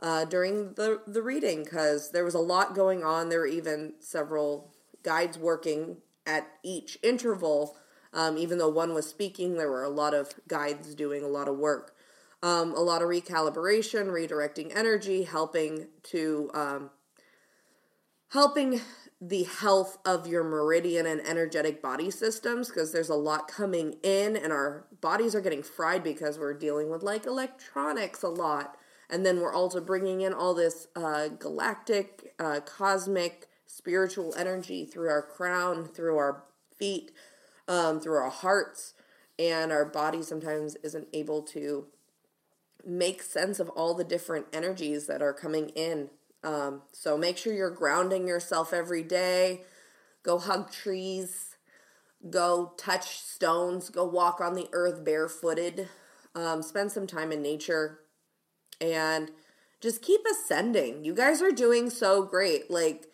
uh, 0.00 0.24
during 0.24 0.72
the 0.74 1.00
the 1.06 1.22
reading 1.22 1.64
because 1.64 2.10
there 2.10 2.24
was 2.24 2.34
a 2.34 2.38
lot 2.38 2.74
going 2.74 3.04
on. 3.04 3.28
There 3.28 3.40
were 3.40 3.46
even 3.46 3.94
several 4.00 4.72
guides 5.02 5.38
working 5.38 5.98
at 6.26 6.48
each 6.62 6.98
interval 7.02 7.76
um, 8.12 8.36
even 8.36 8.58
though 8.58 8.68
one 8.68 8.94
was 8.94 9.08
speaking, 9.08 9.54
there 9.54 9.70
were 9.70 9.84
a 9.84 9.88
lot 9.88 10.14
of 10.14 10.34
guides 10.48 10.94
doing 10.94 11.22
a 11.24 11.28
lot 11.28 11.48
of 11.48 11.56
work. 11.56 11.94
Um, 12.42 12.72
a 12.72 12.80
lot 12.80 13.02
of 13.02 13.08
recalibration, 13.08 14.06
redirecting 14.08 14.76
energy, 14.76 15.22
helping 15.22 15.86
to 16.04 16.50
um, 16.54 16.90
helping 18.32 18.80
the 19.20 19.44
health 19.44 19.98
of 20.04 20.26
your 20.26 20.42
meridian 20.42 21.06
and 21.06 21.20
energetic 21.24 21.80
body 21.80 22.10
systems 22.10 22.68
because 22.68 22.90
there's 22.90 23.08
a 23.08 23.14
lot 23.14 23.46
coming 23.46 23.94
in 24.02 24.36
and 24.36 24.52
our 24.52 24.86
bodies 25.00 25.32
are 25.36 25.40
getting 25.40 25.62
fried 25.62 26.02
because 26.02 26.40
we're 26.40 26.52
dealing 26.52 26.90
with 26.90 27.04
like 27.04 27.24
electronics 27.24 28.24
a 28.24 28.28
lot 28.28 28.76
and 29.08 29.24
then 29.24 29.38
we're 29.40 29.54
also 29.54 29.80
bringing 29.80 30.22
in 30.22 30.32
all 30.32 30.54
this 30.54 30.88
uh, 30.96 31.28
galactic 31.28 32.34
uh, 32.40 32.58
cosmic 32.60 33.48
spiritual 33.66 34.34
energy 34.36 34.84
through 34.84 35.08
our 35.08 35.22
crown 35.22 35.86
through 35.86 36.16
our 36.16 36.42
feet 36.76 37.12
um, 37.68 38.00
through 38.00 38.16
our 38.16 38.30
hearts, 38.30 38.94
and 39.38 39.72
our 39.72 39.84
body 39.84 40.22
sometimes 40.22 40.76
isn't 40.82 41.08
able 41.12 41.42
to 41.42 41.86
make 42.84 43.22
sense 43.22 43.60
of 43.60 43.68
all 43.70 43.94
the 43.94 44.04
different 44.04 44.46
energies 44.52 45.06
that 45.06 45.22
are 45.22 45.32
coming 45.32 45.68
in. 45.70 46.10
Um, 46.44 46.82
so 46.92 47.16
make 47.16 47.38
sure 47.38 47.52
you're 47.52 47.70
grounding 47.70 48.26
yourself 48.26 48.72
every 48.72 49.02
day. 49.02 49.62
Go 50.22 50.38
hug 50.38 50.72
trees. 50.72 51.56
Go 52.28 52.72
touch 52.76 53.20
stones. 53.20 53.90
Go 53.90 54.04
walk 54.04 54.40
on 54.40 54.54
the 54.54 54.68
earth 54.72 55.04
barefooted. 55.04 55.88
Um, 56.34 56.62
spend 56.62 56.92
some 56.92 57.06
time 57.06 57.32
in 57.32 57.42
nature. 57.42 58.00
And 58.80 59.30
just 59.80 60.02
keep 60.02 60.20
ascending. 60.30 61.04
You 61.04 61.14
guys 61.14 61.42
are 61.42 61.52
doing 61.52 61.90
so 61.90 62.22
great. 62.22 62.70
Like, 62.70 63.06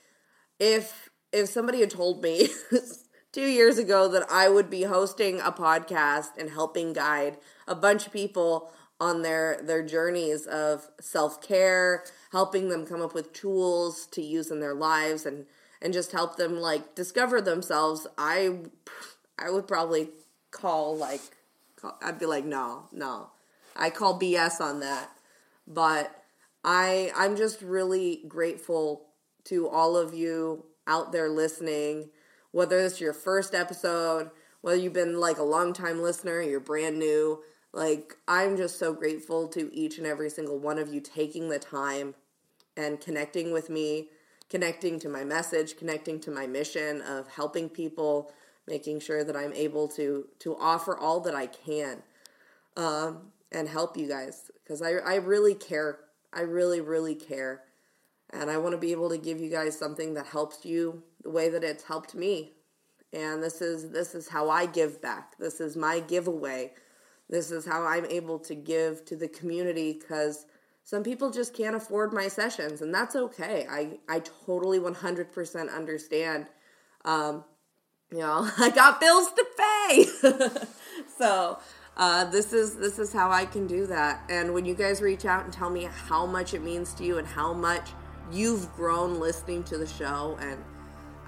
if 0.59 1.11
if 1.33 1.49
somebody 1.49 1.81
had 1.81 1.91
told 1.91 2.23
me 2.23 2.49
two 3.33 3.47
years 3.47 3.79
ago 3.79 4.09
that 4.09 4.31
I 4.31 4.49
would 4.49 4.71
be 4.71 4.83
hosting 4.85 5.41
a 5.41 5.53
podcast 5.53 6.37
and 6.39 6.51
helping 6.51 6.93
guide 6.93 7.39
a 7.67 7.75
bunch 7.75 8.07
of 8.07 8.13
people 8.13 8.73
on 9.01 9.23
their 9.23 9.61
their 9.63 9.85
journeys 9.85 10.47
of 10.47 10.89
self-care, 11.01 12.05
helping 12.33 12.69
them 12.69 12.87
come 12.87 13.01
up 13.01 13.15
with 13.15 13.33
tools 13.33 14.07
to 14.07 14.23
use 14.23 14.51
in 14.51 14.61
their 14.61 14.75
lives 14.75 15.25
and 15.25 15.47
and 15.81 15.93
just 15.93 16.13
help 16.13 16.37
them 16.37 16.59
like 16.59 16.95
discover 16.95 17.41
themselves. 17.41 18.07
I 18.17 18.57
I 19.39 19.51
would 19.51 19.69
probably 19.69 20.11
call 20.51 20.97
like 20.97 21.21
call, 21.77 21.97
I'd 22.03 22.19
be 22.19 22.27
like 22.27 22.45
no, 22.45 22.89
no. 22.93 23.31
I 23.77 23.91
call 23.91 24.19
BS 24.19 24.61
on 24.61 24.81
that. 24.81 25.11
But 25.67 26.25
I 26.65 27.13
I'm 27.15 27.37
just 27.37 27.63
really 27.63 28.25
grateful 28.27 29.07
to 29.45 29.69
all 29.69 29.97
of 29.97 30.13
you 30.13 30.65
out 30.87 31.13
there 31.13 31.29
listening 31.29 32.11
whether 32.53 32.79
it's 32.79 33.01
your 33.01 33.13
first 33.13 33.55
episode, 33.55 34.31
whether 34.61 34.79
you've 34.79 34.93
been 34.93 35.21
like 35.21 35.39
a 35.39 35.43
long 35.43 35.73
time 35.73 36.03
listener, 36.03 36.41
you're 36.43 36.61
brand 36.61 36.99
new. 36.99 37.43
Like, 37.73 38.17
I'm 38.27 38.57
just 38.57 38.79
so 38.79 38.93
grateful 38.93 39.47
to 39.49 39.73
each 39.75 39.99
and 39.99 40.07
every 40.07 40.31
single 40.31 40.59
one 40.59 40.79
of 40.79 40.93
you 40.93 41.01
taking 41.01 41.49
the 41.49 41.59
time 41.59 42.15
and 42.77 43.01
connecting 43.01 43.53
with 43.53 43.69
me, 43.69 44.09
connecting 44.49 44.99
to 45.01 45.09
my 45.09 45.25
message, 45.25 45.77
connecting 45.77 46.19
to 46.21 46.31
my 46.31 46.47
mission 46.47 47.03
of 47.03 47.29
helping 47.29 47.69
people, 47.69 48.33
making 48.67 49.01
sure 49.01 49.23
that 49.25 49.37
I'm 49.37 49.53
able 49.53 49.89
to 49.89 50.27
to 50.41 50.57
offer 50.57 50.97
all 50.97 51.21
that 51.21 51.35
I 51.35 51.47
can 51.47 52.03
um, 52.77 53.33
and 53.53 53.69
help 53.69 53.97
you 53.97 54.09
guys 54.09 54.51
because 54.63 54.81
I, 54.81 54.93
I 54.93 55.17
really 55.17 55.55
care. 55.55 55.99
I 56.33 56.43
really, 56.43 56.81
really 56.81 57.15
care. 57.15 57.63
And 58.31 58.51
I 58.51 58.59
want 58.59 58.73
to 58.73 58.79
be 58.79 58.93
able 58.93 59.09
to 59.11 59.19
give 59.19 59.41
you 59.41 59.51
guys 59.51 59.79
something 59.79 60.15
that 60.15 60.27
helps 60.27 60.65
you 60.65 61.03
the 61.23 61.31
way 61.31 61.49
that 61.49 61.65
it's 61.65 61.85
helped 61.85 62.15
me. 62.15 62.53
And 63.13 63.43
this 63.43 63.61
is 63.61 63.91
this 63.91 64.15
is 64.15 64.29
how 64.29 64.51
I 64.51 64.67
give 64.67 65.01
back. 65.01 65.39
This 65.39 65.61
is 65.61 65.77
my 65.77 66.01
giveaway. 66.01 66.73
This 67.29 67.51
is 67.51 67.67
how 67.67 67.85
I'm 67.85 68.07
able 68.07 68.39
to 68.41 68.55
give 68.55 69.05
to 69.07 69.17
the 69.17 69.29
community 69.29 69.95
cuz 69.95 70.47
some 70.85 71.03
people 71.03 71.31
just 71.31 71.55
can't 71.55 71.77
afford 71.77 72.13
my 72.13 72.29
sessions 72.29 72.83
and 72.83 72.95
that's 72.95 73.17
okay. 73.17 73.67
I 73.71 73.99
I 74.09 74.21
totally 74.21 74.79
100% 74.79 75.75
understand. 75.75 76.47
Um 77.05 77.45
you 78.11 78.19
know, 78.19 78.49
I 78.59 78.71
got 78.71 79.01
bills 79.01 79.29
to 79.33 79.47
pay. 79.57 80.05
so, 81.19 81.59
uh, 81.97 82.25
this 82.25 82.53
is 82.53 82.77
this 82.77 82.99
is 82.99 83.13
how 83.13 83.31
I 83.31 83.45
can 83.45 83.67
do 83.67 83.87
that. 83.87 84.23
And 84.31 84.55
when 84.55 84.65
you 84.65 84.75
guys 84.75 85.01
reach 85.01 85.25
out 85.25 85.45
and 85.45 85.53
tell 85.53 85.71
me 85.71 85.85
how 85.85 86.27
much 86.27 86.55
it 86.55 86.63
means 86.63 86.95
to 86.95 87.05
you 87.05 87.19
and 87.19 87.27
how 87.27 87.53
much 87.53 87.91
you've 88.31 88.73
grown 88.75 89.19
listening 89.19 89.65
to 89.65 89.79
the 89.79 89.87
show 89.87 90.39
and 90.41 90.63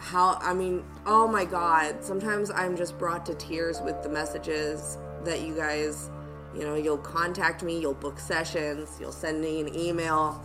how 0.00 0.38
I 0.40 0.54
mean, 0.54 0.82
oh 1.04 1.28
my 1.28 1.44
god, 1.44 2.02
sometimes 2.02 2.50
I'm 2.50 2.74
just 2.76 2.98
brought 2.98 3.26
to 3.26 3.34
tears 3.34 3.80
with 3.82 4.02
the 4.02 4.08
messages 4.08 4.96
that 5.24 5.42
you 5.42 5.54
guys, 5.54 6.10
you 6.54 6.62
know, 6.62 6.74
you'll 6.74 6.98
contact 6.98 7.62
me, 7.62 7.78
you'll 7.78 7.92
book 7.94 8.18
sessions, 8.18 8.96
you'll 8.98 9.12
send 9.12 9.42
me 9.42 9.60
an 9.60 9.78
email. 9.78 10.42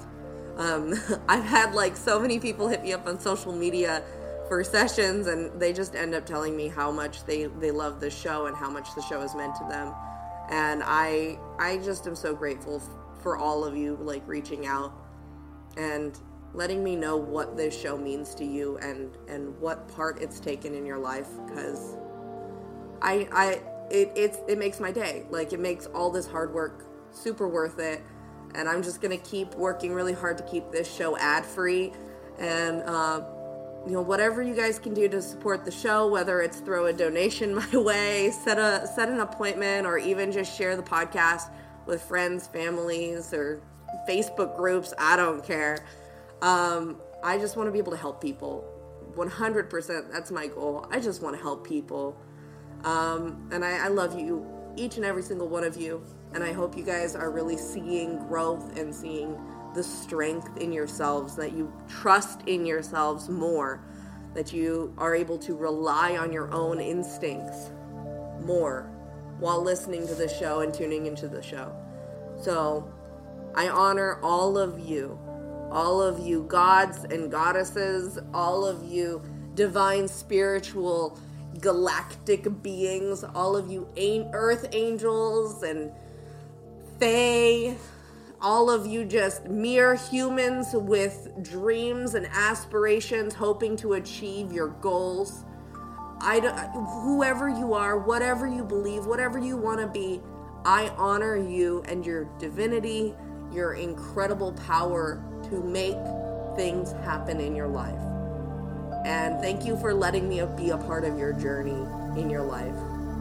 Um, 0.57 0.93
I've 1.29 1.45
had 1.45 1.73
like 1.73 1.95
so 1.95 2.19
many 2.19 2.37
people 2.37 2.67
hit 2.67 2.83
me 2.83 2.91
up 2.91 3.07
on 3.07 3.17
social 3.17 3.53
media 3.53 4.03
for 4.49 4.61
sessions 4.63 5.27
and 5.27 5.57
they 5.59 5.71
just 5.71 5.95
end 5.95 6.13
up 6.13 6.25
telling 6.25 6.55
me 6.55 6.67
how 6.67 6.91
much 6.91 7.25
they 7.25 7.45
they 7.45 7.71
love 7.71 7.99
the 8.01 8.09
show 8.09 8.47
and 8.47 8.55
how 8.55 8.69
much 8.69 8.93
the 8.93 9.01
show 9.01 9.21
has 9.21 9.33
meant 9.35 9.55
to 9.55 9.63
them 9.69 9.91
And 10.49 10.83
I 10.85 11.39
I 11.57 11.77
just 11.77 12.05
am 12.07 12.15
so 12.15 12.35
grateful 12.35 12.81
for 13.23 13.37
all 13.37 13.63
of 13.63 13.75
you 13.75 13.97
like 14.01 14.21
reaching 14.27 14.67
out 14.67 14.93
and 15.77 16.19
letting 16.55 16.83
me 16.83 16.95
know 16.95 17.17
what 17.17 17.57
this 17.57 17.79
show 17.79 17.97
means 17.97 18.33
to 18.35 18.45
you 18.45 18.77
and 18.77 19.17
and 19.27 19.59
what 19.59 19.87
part 19.89 20.21
it's 20.21 20.39
taken 20.39 20.73
in 20.73 20.85
your 20.85 20.97
life 20.97 21.27
because 21.45 21.97
I 23.01 23.27
I 23.31 23.61
it 23.91 24.11
it's 24.15 24.39
it 24.47 24.57
makes 24.57 24.79
my 24.79 24.91
day. 24.91 25.25
Like 25.29 25.53
it 25.53 25.59
makes 25.59 25.85
all 25.87 26.09
this 26.09 26.27
hard 26.27 26.53
work 26.53 26.85
super 27.11 27.47
worth 27.47 27.79
it. 27.79 28.01
And 28.55 28.69
I'm 28.69 28.81
just 28.81 29.01
gonna 29.01 29.17
keep 29.17 29.53
working 29.55 29.93
really 29.93 30.13
hard 30.13 30.37
to 30.37 30.43
keep 30.45 30.71
this 30.71 30.91
show 30.93 31.17
ad 31.17 31.45
free 31.45 31.91
and 32.39 32.81
uh, 32.83 33.21
you 33.85 33.91
know 33.91 34.01
whatever 34.01 34.41
you 34.41 34.55
guys 34.55 34.79
can 34.79 34.93
do 34.93 35.07
to 35.07 35.21
support 35.21 35.63
the 35.63 35.71
show 35.71 36.07
whether 36.07 36.41
it's 36.41 36.59
throw 36.59 36.87
a 36.87 36.93
donation 36.93 37.53
my 37.71 37.77
way 37.77 38.31
set 38.31 38.57
a 38.57 38.87
set 38.95 39.09
an 39.09 39.19
appointment 39.19 39.85
or 39.85 39.97
even 39.97 40.31
just 40.31 40.57
share 40.57 40.75
the 40.75 40.83
podcast 40.83 41.49
with 41.85 42.01
friends 42.01 42.47
families 42.47 43.33
or 43.33 43.61
facebook 44.09 44.57
groups 44.57 44.93
i 44.97 45.15
don't 45.15 45.45
care 45.45 45.85
um, 46.41 46.97
i 47.23 47.37
just 47.37 47.57
want 47.57 47.67
to 47.67 47.71
be 47.71 47.79
able 47.79 47.91
to 47.91 47.97
help 47.97 48.21
people. 48.21 48.71
100% 49.15 50.11
that's 50.11 50.29
my 50.29 50.47
goal. 50.47 50.87
I 50.91 50.99
just 50.99 51.21
want 51.21 51.35
to 51.37 51.41
help 51.41 51.65
people. 51.65 52.17
Um, 52.83 53.47
and 53.51 53.63
I, 53.63 53.85
I 53.85 53.87
love 53.87 54.19
you 54.19 54.45
each 54.75 54.97
and 54.97 55.05
every 55.05 55.23
single 55.23 55.47
one 55.47 55.63
of 55.63 55.77
you. 55.77 56.03
And 56.33 56.43
i 56.43 56.51
hope 56.51 56.75
you 56.77 56.83
guys 56.83 57.15
are 57.15 57.31
really 57.31 57.57
seeing 57.57 58.17
growth 58.27 58.77
and 58.77 58.93
seeing 58.93 59.37
the 59.75 59.83
strength 59.83 60.57
in 60.57 60.71
yourselves, 60.71 61.35
that 61.35 61.53
you 61.53 61.71
trust 61.87 62.41
in 62.47 62.65
yourselves 62.65 63.29
more, 63.29 63.83
that 64.33 64.53
you 64.53 64.93
are 64.97 65.13
able 65.13 65.37
to 65.39 65.53
rely 65.55 66.17
on 66.17 66.31
your 66.31 66.51
own 66.51 66.79
instincts 66.79 67.71
more 68.41 68.89
while 69.39 69.61
listening 69.61 70.07
to 70.07 70.15
the 70.15 70.29
show 70.29 70.61
and 70.61 70.73
tuning 70.73 71.05
into 71.05 71.27
the 71.27 71.41
show. 71.41 71.75
So 72.41 72.91
I 73.53 73.69
honor 73.69 74.19
all 74.21 74.57
of 74.57 74.79
you, 74.79 75.19
all 75.75 76.01
of 76.01 76.25
you 76.25 76.43
gods 76.43 77.03
and 77.03 77.29
goddesses, 77.29 78.17
all 78.33 78.65
of 78.65 78.83
you 78.83 79.21
divine 79.55 80.07
spiritual 80.07 81.19
galactic 81.59 82.63
beings, 82.63 83.23
all 83.23 83.55
of 83.57 83.69
you 83.69 83.87
earth 84.33 84.67
angels 84.71 85.63
and 85.63 85.91
fae 86.99 87.75
all 88.41 88.69
of 88.69 88.85
you 88.85 89.03
just 89.03 89.45
mere 89.45 89.95
humans 89.95 90.67
with 90.73 91.29
dreams 91.41 92.13
and 92.13 92.27
aspirations 92.27 93.33
hoping 93.33 93.75
to 93.75 93.93
achieve 93.93 94.51
your 94.51 94.67
goals. 94.67 95.43
I 96.21 96.39
don't, 96.39 96.57
whoever 97.03 97.49
you 97.49 97.73
are, 97.73 97.97
whatever 97.97 98.47
you 98.47 98.63
believe, 98.63 99.05
whatever 99.05 99.39
you 99.39 99.57
want 99.57 99.79
to 99.81 99.87
be, 99.87 100.21
I 100.63 100.89
honor 100.97 101.35
you 101.35 101.83
and 101.87 102.05
your 102.05 102.25
divinity, 102.39 103.13
your 103.51 103.73
incredible 103.73 104.53
power 104.53 105.23
to 105.55 105.63
make 105.63 105.97
things 106.55 106.91
happen 107.03 107.39
in 107.39 107.55
your 107.55 107.67
life. 107.67 107.99
And 109.05 109.39
thank 109.39 109.65
you 109.65 109.77
for 109.77 109.93
letting 109.93 110.27
me 110.27 110.41
be 110.57 110.71
a 110.71 110.77
part 110.77 111.05
of 111.05 111.17
your 111.17 111.31
journey 111.33 111.85
in 112.19 112.29
your 112.29 112.43
life 112.43 112.75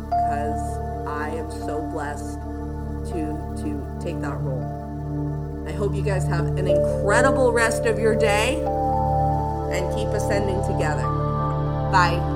because 0.09 0.79
I 1.07 1.29
am 1.31 1.51
so 1.51 1.81
blessed 1.93 2.41
to 3.13 3.63
to 3.63 3.99
take 4.03 4.21
that 4.23 4.41
role. 4.41 5.65
I 5.69 5.73
hope 5.73 5.95
you 5.95 6.03
guys 6.03 6.27
have 6.27 6.47
an 6.47 6.67
incredible 6.67 7.53
rest 7.53 7.87
of 7.87 7.99
your 7.99 8.17
day 8.17 8.57
and 9.73 9.95
keep 9.95 10.09
ascending 10.09 10.63
together. 10.67 11.03
Bye. 11.93 12.34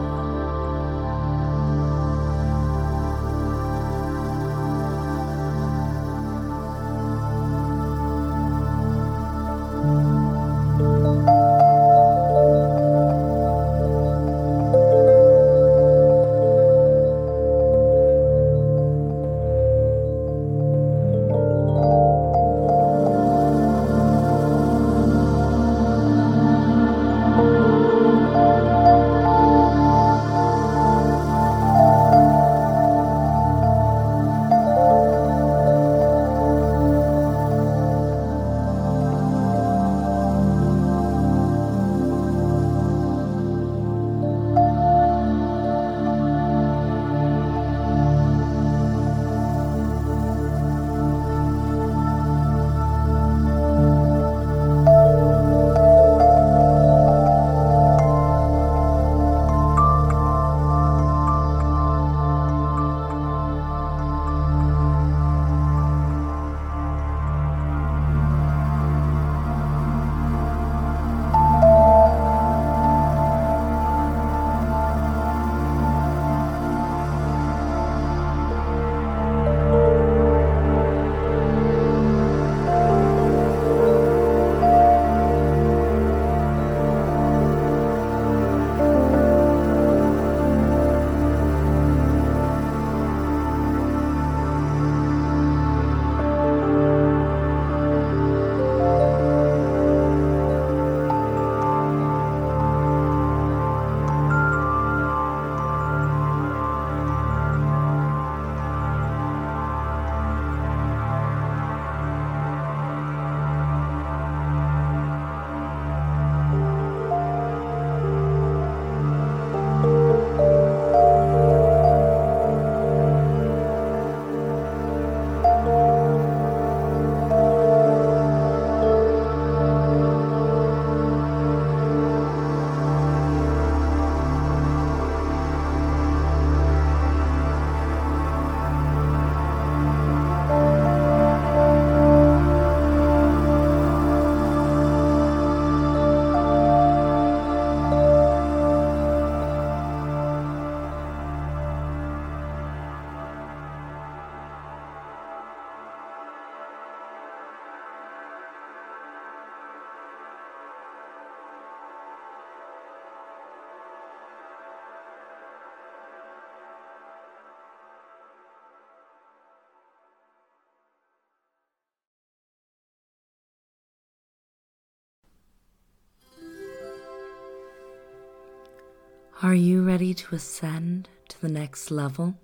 Are 179.40 179.54
you 179.54 179.84
ready 179.84 180.14
to 180.14 180.34
ascend 180.34 181.08
to 181.28 181.40
the 181.40 181.48
next 181.48 181.92
level? 181.92 182.34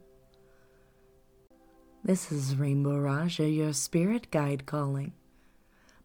This 2.05 2.31
is 2.31 2.55
Rainbow 2.55 2.97
Raja, 2.97 3.49
your 3.49 3.73
spirit 3.73 4.31
guide 4.31 4.65
calling. 4.65 5.13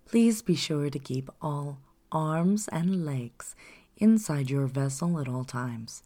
Please 0.07 0.41
be 0.41 0.55
sure 0.55 0.89
to 0.89 0.97
keep 0.97 1.29
all 1.43 1.77
arms 2.11 2.67
and 2.69 3.05
legs 3.05 3.55
inside 3.97 4.49
your 4.49 4.65
vessel 4.65 5.19
at 5.19 5.27
all 5.27 5.43
times. 5.43 6.01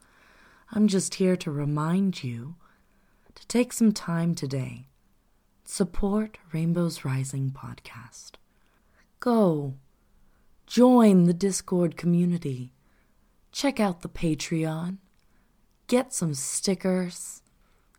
I'm 0.73 0.89
just 0.89 1.15
here 1.15 1.37
to 1.37 1.49
remind 1.49 2.21
you 2.21 2.55
to 3.35 3.47
take 3.47 3.71
some 3.71 3.93
time 3.93 4.35
today. 4.35 4.89
Support 5.63 6.39
Rainbows 6.51 7.05
Rising 7.05 7.51
podcast. 7.51 8.31
Go. 9.21 9.75
Join 10.67 11.23
the 11.23 11.33
Discord 11.33 11.95
community. 11.95 12.72
Check 13.53 13.79
out 13.79 14.01
the 14.01 14.09
Patreon. 14.09 14.97
Get 15.85 16.11
some 16.11 16.33
stickers, 16.33 17.43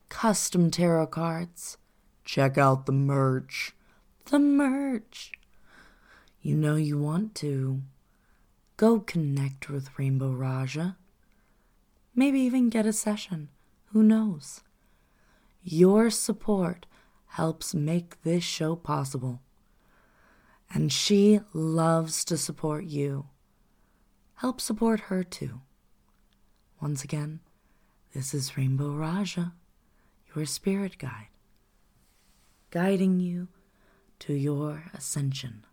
custom 0.09 0.68
tarot 0.68 1.07
cards. 1.07 1.78
Check 2.24 2.59
out 2.59 2.86
the 2.86 2.92
merch. 2.92 3.72
The 4.26 4.40
merch. 4.40 5.30
You 6.42 6.57
know 6.57 6.74
you 6.74 6.98
want 6.98 7.36
to. 7.36 7.82
Go 8.76 8.98
connect 8.98 9.70
with 9.70 9.96
Rainbow 9.96 10.32
Raja. 10.32 10.96
Maybe 12.16 12.40
even 12.40 12.68
get 12.68 12.84
a 12.84 12.92
session. 12.92 13.48
Who 13.92 14.02
knows? 14.02 14.62
Your 15.62 16.11
support 16.11 16.86
helps 17.28 17.74
make 17.74 18.22
this 18.22 18.42
show 18.42 18.74
possible. 18.74 19.40
And 20.68 20.92
she 20.92 21.38
loves 21.52 22.24
to 22.24 22.36
support 22.36 22.86
you. 22.86 23.26
Help 24.37 24.61
support 24.61 25.01
her 25.01 25.22
too. 25.24 25.61
Once 26.80 27.05
again, 27.05 27.41
this 28.12 28.35
is 28.35 28.57
Rainbow 28.57 28.91
Raja, 28.91 29.55
your 30.35 30.45
spirit 30.45 30.99
guide, 30.99 31.28
guiding 32.70 33.20
you 33.20 33.49
to 34.20 34.35
your 34.35 34.85
ascension. 34.93 35.64